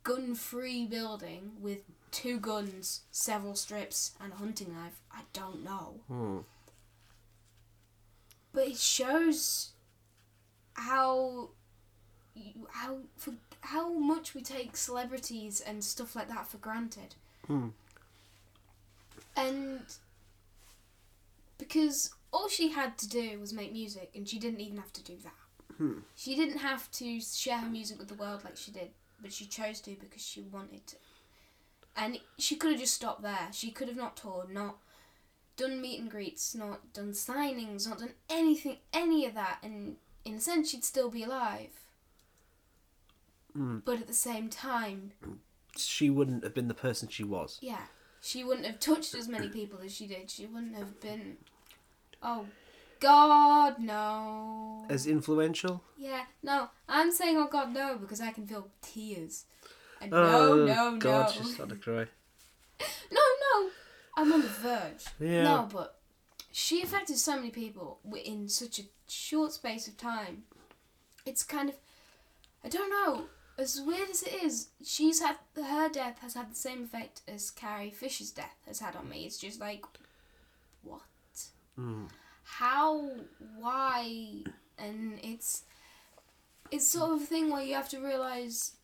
gun 0.02 0.34
free 0.34 0.86
building 0.86 1.52
with 1.60 1.80
two 2.10 2.40
guns 2.40 3.02
several 3.12 3.54
strips 3.54 4.12
and 4.20 4.32
a 4.32 4.36
hunting 4.36 4.72
knife 4.72 5.00
I 5.12 5.20
don't 5.32 5.62
know. 5.62 6.00
Hmm. 6.08 6.38
but 8.52 8.66
it 8.68 8.78
shows 8.78 9.70
how 10.80 11.50
how 12.70 12.96
for 13.16 13.34
how 13.60 13.92
much 13.92 14.34
we 14.34 14.42
take 14.42 14.76
celebrities 14.76 15.60
and 15.60 15.84
stuff 15.84 16.16
like 16.16 16.28
that 16.28 16.48
for 16.48 16.56
granted. 16.58 17.14
Hmm. 17.46 17.68
And 19.36 19.80
because 21.58 22.14
all 22.32 22.48
she 22.48 22.70
had 22.70 22.96
to 22.98 23.08
do 23.08 23.38
was 23.38 23.52
make 23.52 23.72
music, 23.72 24.10
and 24.14 24.28
she 24.28 24.38
didn't 24.38 24.60
even 24.60 24.78
have 24.78 24.92
to 24.94 25.04
do 25.04 25.16
that. 25.22 25.76
Hmm. 25.76 25.98
She 26.16 26.34
didn't 26.34 26.58
have 26.58 26.90
to 26.92 27.20
share 27.20 27.58
her 27.58 27.68
music 27.68 27.98
with 27.98 28.08
the 28.08 28.14
world 28.14 28.44
like 28.44 28.56
she 28.56 28.70
did, 28.70 28.90
but 29.20 29.32
she 29.32 29.46
chose 29.46 29.80
to 29.82 29.96
because 30.00 30.24
she 30.24 30.40
wanted 30.40 30.86
to. 30.88 30.96
And 31.96 32.20
she 32.38 32.56
could 32.56 32.70
have 32.72 32.80
just 32.80 32.94
stopped 32.94 33.22
there. 33.22 33.48
She 33.52 33.70
could 33.70 33.88
have 33.88 33.96
not 33.96 34.16
toured, 34.16 34.50
not 34.50 34.76
done 35.56 35.82
meet 35.82 36.00
and 36.00 36.10
greets, 36.10 36.54
not 36.54 36.92
done 36.94 37.12
signings, 37.12 37.86
not 37.86 37.98
done 37.98 38.14
anything, 38.30 38.78
any 38.94 39.26
of 39.26 39.34
that, 39.34 39.58
and 39.62 39.96
in 40.24 40.34
a 40.34 40.40
sense, 40.40 40.70
she'd 40.70 40.84
still 40.84 41.10
be 41.10 41.22
alive. 41.22 41.70
Mm. 43.56 43.82
But 43.84 44.00
at 44.00 44.06
the 44.06 44.14
same 44.14 44.48
time, 44.48 45.12
She 45.76 46.10
wouldn't 46.10 46.44
have 46.44 46.54
been 46.54 46.68
the 46.68 46.74
person 46.74 47.08
she 47.08 47.24
was. 47.24 47.58
yeah, 47.60 47.82
she 48.20 48.44
wouldn't 48.44 48.66
have 48.66 48.78
touched 48.80 49.14
as 49.14 49.28
many 49.28 49.48
people 49.48 49.78
as 49.84 49.94
she 49.94 50.06
did. 50.06 50.30
She 50.30 50.46
wouldn't 50.46 50.76
have 50.76 51.00
been. 51.00 51.38
Oh, 52.22 52.46
God, 53.00 53.78
no. 53.78 54.84
As 54.88 55.06
influential? 55.06 55.82
Yeah, 55.96 56.24
no, 56.42 56.68
I'm 56.88 57.10
saying 57.10 57.36
oh 57.38 57.48
God, 57.48 57.72
no, 57.72 57.96
because 57.98 58.20
I 58.20 58.30
can 58.30 58.46
feel 58.46 58.68
tears. 58.82 59.46
And 60.00 60.12
oh, 60.14 60.64
no, 60.66 60.90
no, 60.90 60.98
God, 60.98 61.34
no. 61.34 61.42
she's 61.42 61.54
started 61.54 61.74
to 61.74 61.80
cry. 61.80 62.06
No, 63.12 63.20
no, 63.20 63.70
I'm 64.16 64.32
on 64.32 64.40
the 64.40 64.48
verge. 64.48 65.04
Yeah. 65.18 65.42
No, 65.42 65.68
but 65.70 65.99
she 66.52 66.82
affected 66.82 67.16
so 67.16 67.36
many 67.36 67.50
people 67.50 67.98
in 68.24 68.48
such 68.48 68.78
a 68.78 68.82
short 69.08 69.52
space 69.52 69.86
of 69.86 69.96
time. 69.96 70.44
It's 71.24 71.42
kind 71.42 71.68
of, 71.68 71.76
I 72.64 72.68
don't 72.68 72.90
know. 72.90 73.26
As 73.58 73.80
weird 73.80 74.08
as 74.08 74.22
it 74.22 74.42
is, 74.42 74.68
she's 74.82 75.20
had 75.20 75.36
her 75.54 75.88
death 75.88 76.20
has 76.20 76.34
had 76.34 76.50
the 76.50 76.56
same 76.56 76.82
effect 76.84 77.20
as 77.28 77.50
Carrie 77.50 77.90
Fisher's 77.90 78.30
death 78.30 78.56
has 78.66 78.80
had 78.80 78.96
on 78.96 79.08
me. 79.08 79.26
It's 79.26 79.36
just 79.38 79.60
like, 79.60 79.84
what? 80.82 81.02
Mm. 81.78 82.08
How? 82.42 83.10
Why? 83.58 84.44
And 84.78 85.18
it's 85.22 85.64
it's 86.70 86.88
sort 86.88 87.12
of 87.12 87.22
a 87.22 87.26
thing 87.26 87.50
where 87.50 87.62
you 87.62 87.74
have 87.74 87.90
to 87.90 87.98
realize, 88.00 88.76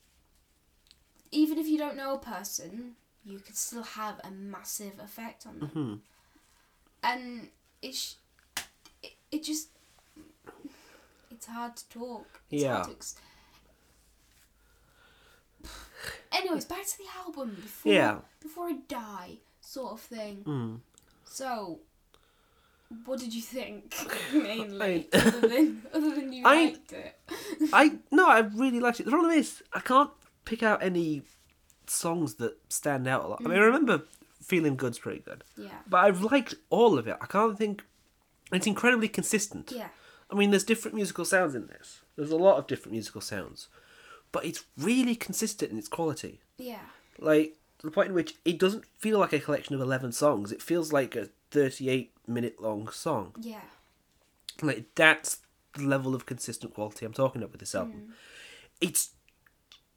even 1.31 1.57
if 1.57 1.67
you 1.67 1.79
don't 1.79 1.97
know 1.97 2.15
a 2.15 2.19
person, 2.19 2.97
you 3.25 3.39
could 3.39 3.57
still 3.57 3.83
have 3.83 4.21
a 4.25 4.31
massive 4.31 4.99
effect 4.99 5.47
on 5.47 5.59
them 5.59 5.69
hmm 5.69 5.95
and 7.11 7.49
it's 7.83 8.17
it, 9.03 9.13
it 9.31 9.43
just 9.51 9.69
it's 11.31 11.47
hard 11.47 11.77
to 11.77 11.85
talk 11.89 12.27
it's 12.51 12.63
Yeah. 12.63 12.75
hard 12.77 12.87
to 12.87 12.93
ex- 12.93 13.17
anyways 16.33 16.65
back 16.65 16.85
to 16.87 16.99
the 16.99 17.05
album 17.25 17.57
before 17.63 17.93
Yeah. 17.93 18.19
before 18.41 18.67
i 18.69 18.77
die 18.89 19.39
sort 19.61 19.93
of 19.93 20.01
thing 20.01 20.43
Mm. 20.45 20.81
so 21.25 21.81
what 23.05 23.19
did 23.19 23.35
you 23.35 23.43
think 23.43 23.95
mainly 24.33 25.09
I- 25.13 25.19
other 25.19 25.49
than 25.49 25.83
other 25.93 26.11
than 26.15 26.33
you 26.33 26.43
I- 26.53 26.65
liked 26.67 26.93
it 26.93 27.19
I 27.73 27.99
no, 28.13 28.29
I 28.29 28.41
really 28.41 28.79
liked 28.81 29.01
it. 29.01 29.05
The 29.07 29.11
problem 29.11 29.33
is, 29.33 29.63
I 29.73 29.81
can't 29.81 30.11
pick 30.45 30.63
out 30.63 30.83
any 30.83 31.23
songs 31.89 32.35
that 32.35 32.57
stand 32.69 33.09
out 33.09 33.25
a 33.25 33.29
lot. 33.29 33.41
I 33.45 33.49
mean, 33.49 33.59
I 33.59 33.65
remember 33.65 34.03
"Feeling 34.47 34.77
Good's" 34.77 34.99
pretty 34.99 35.21
good, 35.21 35.45
yeah 35.57 35.79
but 35.89 35.99
I've 35.99 36.23
liked 36.23 36.55
all 36.71 36.99
of 36.99 37.07
it. 37.07 37.17
I 37.21 37.27
can't 37.27 37.57
think. 37.59 37.85
It's 38.53 38.67
incredibly 38.67 39.09
consistent. 39.09 39.73
yeah 39.75 39.89
I 40.31 40.35
mean, 40.35 40.51
there's 40.51 40.65
different 40.65 40.95
musical 40.95 41.25
sounds 41.25 41.55
in 41.55 41.67
this. 41.69 42.01
There's 42.17 42.31
a 42.33 42.37
lot 42.37 42.59
of 42.59 42.67
different 42.67 42.93
musical 42.93 43.21
sounds, 43.21 43.69
but 44.33 44.45
it's 44.45 44.65
really 44.77 45.15
consistent 45.15 45.71
in 45.73 45.79
its 45.79 45.89
quality. 45.89 46.41
yeah 46.59 46.87
Like 47.19 47.57
to 47.79 47.87
the 47.87 47.93
point 47.93 48.09
in 48.09 48.15
which 48.15 48.35
it 48.45 48.59
doesn't 48.59 48.85
feel 48.99 49.19
like 49.19 49.33
a 49.33 49.41
collection 49.41 49.75
of 49.75 49.81
11 49.81 50.13
songs. 50.13 50.51
It 50.53 50.63
feels 50.63 50.93
like 50.93 51.15
a 51.17 51.29
38 51.51 52.13
minute 52.27 52.61
long 52.61 52.89
song. 52.89 53.35
Yeah. 53.41 53.61
Like, 54.63 54.87
that's 54.95 55.39
the 55.75 55.83
level 55.85 56.15
of 56.15 56.25
consistent 56.27 56.73
quality 56.75 57.05
I'm 57.05 57.13
talking 57.13 57.43
about 57.43 57.53
with 57.53 57.61
this 57.61 57.75
album. 57.75 58.09
Mm. 58.09 58.13
It's 58.81 59.11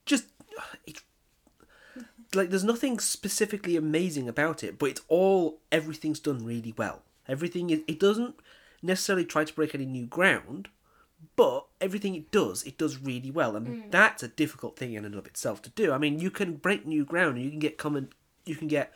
just. 0.05 0.25
It's. 0.85 1.01
Like, 2.33 2.49
there's 2.49 2.63
nothing 2.63 2.99
specifically 2.99 3.75
amazing 3.75 4.29
about 4.29 4.63
it, 4.63 4.77
but 4.77 4.89
it's 4.89 5.01
all. 5.07 5.59
Everything's 5.71 6.19
done 6.19 6.45
really 6.45 6.73
well. 6.77 7.01
Everything 7.27 7.69
is. 7.69 7.81
It 7.87 7.99
doesn't 7.99 8.35
necessarily 8.81 9.25
try 9.25 9.43
to 9.43 9.53
break 9.53 9.73
any 9.73 9.85
new 9.85 10.05
ground, 10.05 10.69
but 11.35 11.65
everything 11.81 12.15
it 12.15 12.31
does, 12.31 12.63
it 12.63 12.77
does 12.77 12.99
really 12.99 13.31
well, 13.31 13.55
and 13.55 13.67
mm. 13.67 13.91
that's 13.91 14.23
a 14.23 14.27
difficult 14.27 14.77
thing 14.77 14.93
in 14.93 15.05
and 15.05 15.15
of 15.15 15.25
itself 15.25 15.61
to 15.63 15.69
do. 15.71 15.91
I 15.91 15.97
mean, 15.97 16.19
you 16.19 16.31
can 16.31 16.55
break 16.55 16.85
new 16.85 17.05
ground, 17.05 17.35
and 17.35 17.45
you 17.45 17.49
can 17.49 17.59
get 17.59 17.77
comment, 17.77 18.13
you 18.45 18.55
can 18.55 18.67
get 18.67 18.93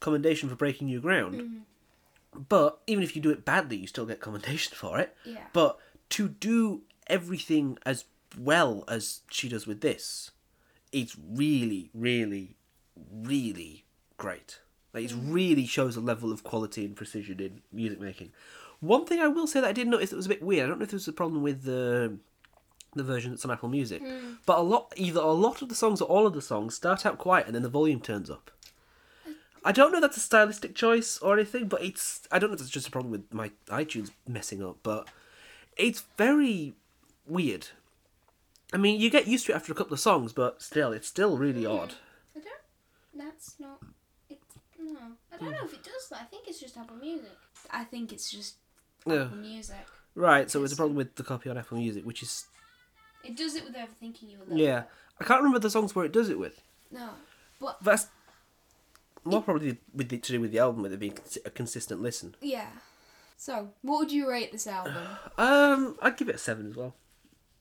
commendation 0.00 0.48
for 0.48 0.56
breaking 0.56 0.88
new 0.88 1.00
ground, 1.00 1.34
mm-hmm. 1.40 2.40
but 2.48 2.80
even 2.86 3.04
if 3.04 3.14
you 3.14 3.22
do 3.22 3.30
it 3.30 3.44
badly, 3.44 3.76
you 3.76 3.86
still 3.86 4.06
get 4.06 4.20
commendation 4.20 4.74
for 4.76 4.98
it. 4.98 5.16
Yeah. 5.24 5.44
But 5.52 5.78
to 6.10 6.28
do 6.28 6.82
everything 7.06 7.78
as 7.84 8.04
well 8.38 8.84
as 8.88 9.20
she 9.30 9.48
does 9.48 9.66
with 9.66 9.80
this, 9.80 10.30
it's 10.94 11.16
really, 11.30 11.90
really, 11.92 12.56
really 13.12 13.84
great. 14.16 14.60
Like, 14.92 15.04
it 15.04 15.14
really 15.16 15.66
shows 15.66 15.96
a 15.96 16.00
level 16.00 16.32
of 16.32 16.44
quality 16.44 16.84
and 16.84 16.94
precision 16.94 17.40
in 17.40 17.62
music 17.72 18.00
making. 18.00 18.30
One 18.80 19.04
thing 19.04 19.18
I 19.18 19.28
will 19.28 19.46
say 19.46 19.60
that 19.60 19.68
I 19.68 19.72
did 19.72 19.88
notice 19.88 20.10
that 20.10 20.16
was 20.16 20.26
a 20.26 20.30
bit 20.30 20.42
weird. 20.42 20.64
I 20.64 20.68
don't 20.68 20.78
know 20.78 20.84
if 20.84 20.90
this 20.90 21.06
was 21.06 21.08
a 21.08 21.12
problem 21.12 21.42
with 21.42 21.64
the 21.64 22.18
the 22.96 23.02
version 23.02 23.32
that's 23.32 23.44
on 23.44 23.50
Apple 23.50 23.68
Music, 23.68 24.00
hmm. 24.00 24.34
but 24.46 24.56
a 24.56 24.62
lot, 24.62 24.92
either 24.96 25.18
a 25.18 25.32
lot 25.32 25.62
of 25.62 25.68
the 25.68 25.74
songs 25.74 26.00
or 26.00 26.04
all 26.04 26.28
of 26.28 26.32
the 26.32 26.40
songs 26.40 26.76
start 26.76 27.04
out 27.04 27.18
quiet 27.18 27.46
and 27.46 27.54
then 27.54 27.64
the 27.64 27.68
volume 27.68 28.00
turns 28.00 28.30
up. 28.30 28.52
I 29.64 29.72
don't 29.72 29.90
know 29.90 29.98
if 29.98 30.02
that's 30.02 30.16
a 30.16 30.20
stylistic 30.20 30.76
choice 30.76 31.18
or 31.18 31.34
anything, 31.34 31.66
but 31.66 31.82
it's 31.82 32.28
I 32.30 32.38
don't 32.38 32.50
know 32.50 32.54
if 32.54 32.60
it's 32.60 32.70
just 32.70 32.86
a 32.86 32.92
problem 32.92 33.10
with 33.10 33.34
my 33.34 33.50
iTunes 33.66 34.10
messing 34.28 34.62
up, 34.62 34.76
but 34.84 35.08
it's 35.76 36.04
very 36.16 36.74
weird. 37.26 37.68
I 38.74 38.76
mean, 38.76 39.00
you 39.00 39.08
get 39.08 39.28
used 39.28 39.46
to 39.46 39.52
it 39.52 39.54
after 39.54 39.72
a 39.72 39.74
couple 39.76 39.94
of 39.94 40.00
songs, 40.00 40.32
but 40.32 40.60
still, 40.60 40.92
it's 40.92 41.06
still 41.06 41.38
really 41.38 41.64
odd. 41.64 41.94
I 42.36 42.40
don't. 42.40 43.24
That's 43.26 43.54
not. 43.60 43.78
It. 44.28 44.40
No. 44.80 44.98
I 45.32 45.36
don't 45.36 45.52
know 45.52 45.64
if 45.64 45.72
it 45.72 45.84
does 45.84 46.08
that. 46.10 46.20
I 46.22 46.24
think 46.24 46.48
it's 46.48 46.58
just 46.60 46.76
Apple 46.76 46.96
Music. 46.96 47.30
I 47.70 47.84
think 47.84 48.12
it's 48.12 48.28
just 48.30 48.56
Yeah. 49.06 49.26
Music. 49.26 49.86
Right, 50.16 50.50
so 50.50 50.62
it's 50.64 50.72
a 50.72 50.76
problem 50.76 50.96
with 50.96 51.14
the 51.14 51.22
copy 51.22 51.50
on 51.50 51.56
Apple 51.56 51.78
Music, 51.78 52.04
which 52.04 52.22
is 52.22 52.46
It 53.24 53.36
does 53.36 53.54
it 53.54 53.64
without 53.64 53.88
thinking 54.00 54.28
you 54.30 54.38
a 54.38 54.40
little 54.40 54.58
yeah. 54.58 54.82
I 55.20 55.24
can't 55.24 55.40
remember 55.40 55.60
the 55.60 55.70
songs 55.70 55.94
where 55.94 56.04
it 56.04 56.12
does 56.12 56.28
it 56.28 56.38
with. 56.38 56.60
No. 56.90 57.10
But 57.60 57.78
That's 57.80 58.08
more 59.24 59.40
probably 59.40 59.78
with 59.94 60.08
the, 60.08 60.18
to 60.18 60.32
do 60.32 60.40
with 60.40 60.50
the 60.50 60.58
album, 60.58 60.82
with 60.82 60.92
it 60.92 60.98
being 60.98 61.16
a 61.44 61.50
consistent 61.50 62.02
listen. 62.02 62.34
yeah. 62.40 62.66
So, 63.36 63.70
what 63.82 63.98
would 63.98 64.12
you 64.12 64.28
rate 64.28 64.50
this 64.52 64.66
album? 64.66 64.94
Um, 65.38 65.96
I'd 66.02 66.16
give 66.16 66.28
it 66.28 66.36
a 66.36 66.38
seven 66.38 66.68
as 66.68 66.76
well. 66.76 66.94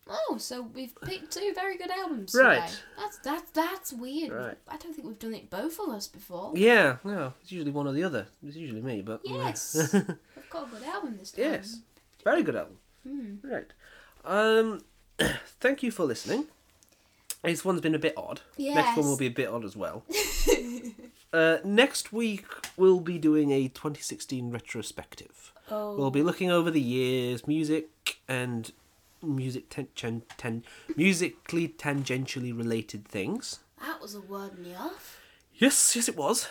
Oh, 0.07 0.37
so 0.37 0.63
we've 0.73 0.93
picked 1.01 1.31
two 1.31 1.53
very 1.55 1.77
good 1.77 1.89
albums 1.89 2.35
Right. 2.37 2.67
today. 2.67 2.79
That's 2.97 3.17
that's 3.19 3.51
that's 3.51 3.93
weird. 3.93 4.31
Right. 4.33 4.57
I 4.67 4.77
don't 4.77 4.93
think 4.93 5.07
we've 5.07 5.17
done 5.19 5.33
it 5.33 5.49
both 5.49 5.79
of 5.79 5.89
us 5.89 6.07
before. 6.07 6.51
Yeah, 6.55 6.97
no, 7.03 7.33
it's 7.41 7.51
usually 7.51 7.71
one 7.71 7.87
or 7.87 7.93
the 7.93 8.03
other. 8.03 8.27
It's 8.45 8.57
usually 8.57 8.81
me, 8.81 9.01
but 9.01 9.21
Yes. 9.23 9.93
we've 9.93 10.49
got 10.49 10.67
a 10.67 10.71
good 10.71 10.83
album 10.83 11.17
this 11.19 11.31
time. 11.31 11.45
yes, 11.45 11.79
very 12.23 12.43
good 12.43 12.55
album. 12.55 12.77
Hmm. 13.07 13.35
Right. 13.43 13.67
Um, 14.25 14.81
thank 15.61 15.83
you 15.83 15.91
for 15.91 16.03
listening. 16.03 16.45
This 17.43 17.63
one's 17.65 17.81
been 17.81 17.95
a 17.95 17.99
bit 17.99 18.13
odd. 18.17 18.41
Yes. 18.57 18.75
Next 18.75 18.97
one 18.97 19.05
will 19.07 19.17
be 19.17 19.27
a 19.27 19.31
bit 19.31 19.49
odd 19.49 19.65
as 19.65 19.75
well. 19.75 20.03
uh, 21.33 21.57
next 21.65 22.13
week 22.13 22.45
we'll 22.77 22.99
be 23.01 23.17
doing 23.17 23.51
a 23.51 23.67
2016 23.67 24.49
retrospective. 24.51 25.51
Oh. 25.69 25.95
We'll 25.95 26.11
be 26.11 26.23
looking 26.23 26.51
over 26.51 26.71
the 26.71 26.79
years, 26.81 27.45
music 27.47 28.17
and 28.27 28.71
music 29.23 29.69
ten- 29.69 29.87
ten- 29.95 30.23
ten- 30.37 30.63
musically 30.95 31.67
tangentially 31.67 32.55
related 32.55 33.07
things. 33.07 33.59
That 33.81 34.01
was 34.01 34.15
a 34.15 34.21
word 34.21 34.59
me 34.59 34.75
off. 34.75 35.19
Yes, 35.55 35.95
yes, 35.95 36.07
it 36.07 36.15
was. 36.15 36.47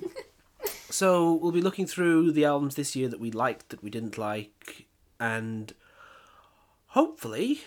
so 0.90 1.34
we'll 1.34 1.52
be 1.52 1.62
looking 1.62 1.86
through 1.86 2.32
the 2.32 2.44
albums 2.44 2.74
this 2.74 2.94
year 2.96 3.08
that 3.08 3.20
we 3.20 3.30
liked, 3.30 3.70
that 3.70 3.82
we 3.82 3.90
didn't 3.90 4.18
like, 4.18 4.86
and 5.18 5.72
hopefully 6.88 7.60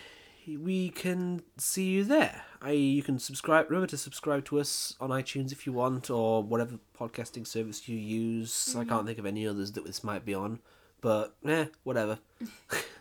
we 0.47 0.89
can 0.89 1.41
see 1.57 1.85
you 1.85 2.03
there. 2.03 2.43
I, 2.61 2.71
you 2.71 3.03
can 3.03 3.19
subscribe. 3.19 3.69
Remember 3.69 3.87
to 3.87 3.97
subscribe 3.97 4.45
to 4.45 4.59
us 4.59 4.95
on 4.99 5.09
iTunes 5.09 5.51
if 5.51 5.65
you 5.65 5.73
want, 5.73 6.09
or 6.09 6.41
whatever 6.43 6.79
podcasting 6.99 7.45
service 7.45 7.87
you 7.87 7.97
use. 7.97 8.75
I 8.77 8.85
can't 8.85 9.05
think 9.05 9.19
of 9.19 9.25
any 9.25 9.47
others 9.47 9.73
that 9.73 9.85
this 9.85 10.03
might 10.03 10.25
be 10.25 10.33
on, 10.33 10.59
but 11.01 11.35
eh, 11.45 11.65
whatever. 11.83 12.19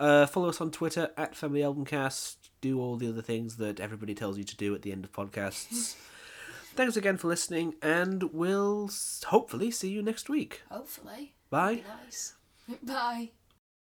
uh, 0.00 0.26
follow 0.26 0.48
us 0.48 0.60
on 0.60 0.70
Twitter 0.70 1.10
at 1.16 1.36
Family 1.36 1.60
Albumcast. 1.60 2.36
Do 2.60 2.80
all 2.80 2.96
the 2.96 3.08
other 3.08 3.22
things 3.22 3.56
that 3.56 3.78
everybody 3.78 4.14
tells 4.14 4.36
you 4.38 4.44
to 4.44 4.56
do 4.56 4.74
at 4.74 4.82
the 4.82 4.92
end 4.92 5.04
of 5.04 5.12
podcasts. 5.12 5.94
Thanks 6.74 6.96
again 6.96 7.16
for 7.16 7.28
listening, 7.28 7.74
and 7.82 8.32
we'll 8.32 8.90
hopefully 9.26 9.70
see 9.70 9.90
you 9.90 10.02
next 10.02 10.28
week. 10.28 10.62
Hopefully. 10.70 11.34
Bye. 11.50 11.82
Nice. 12.04 12.34
Bye. 12.82 13.30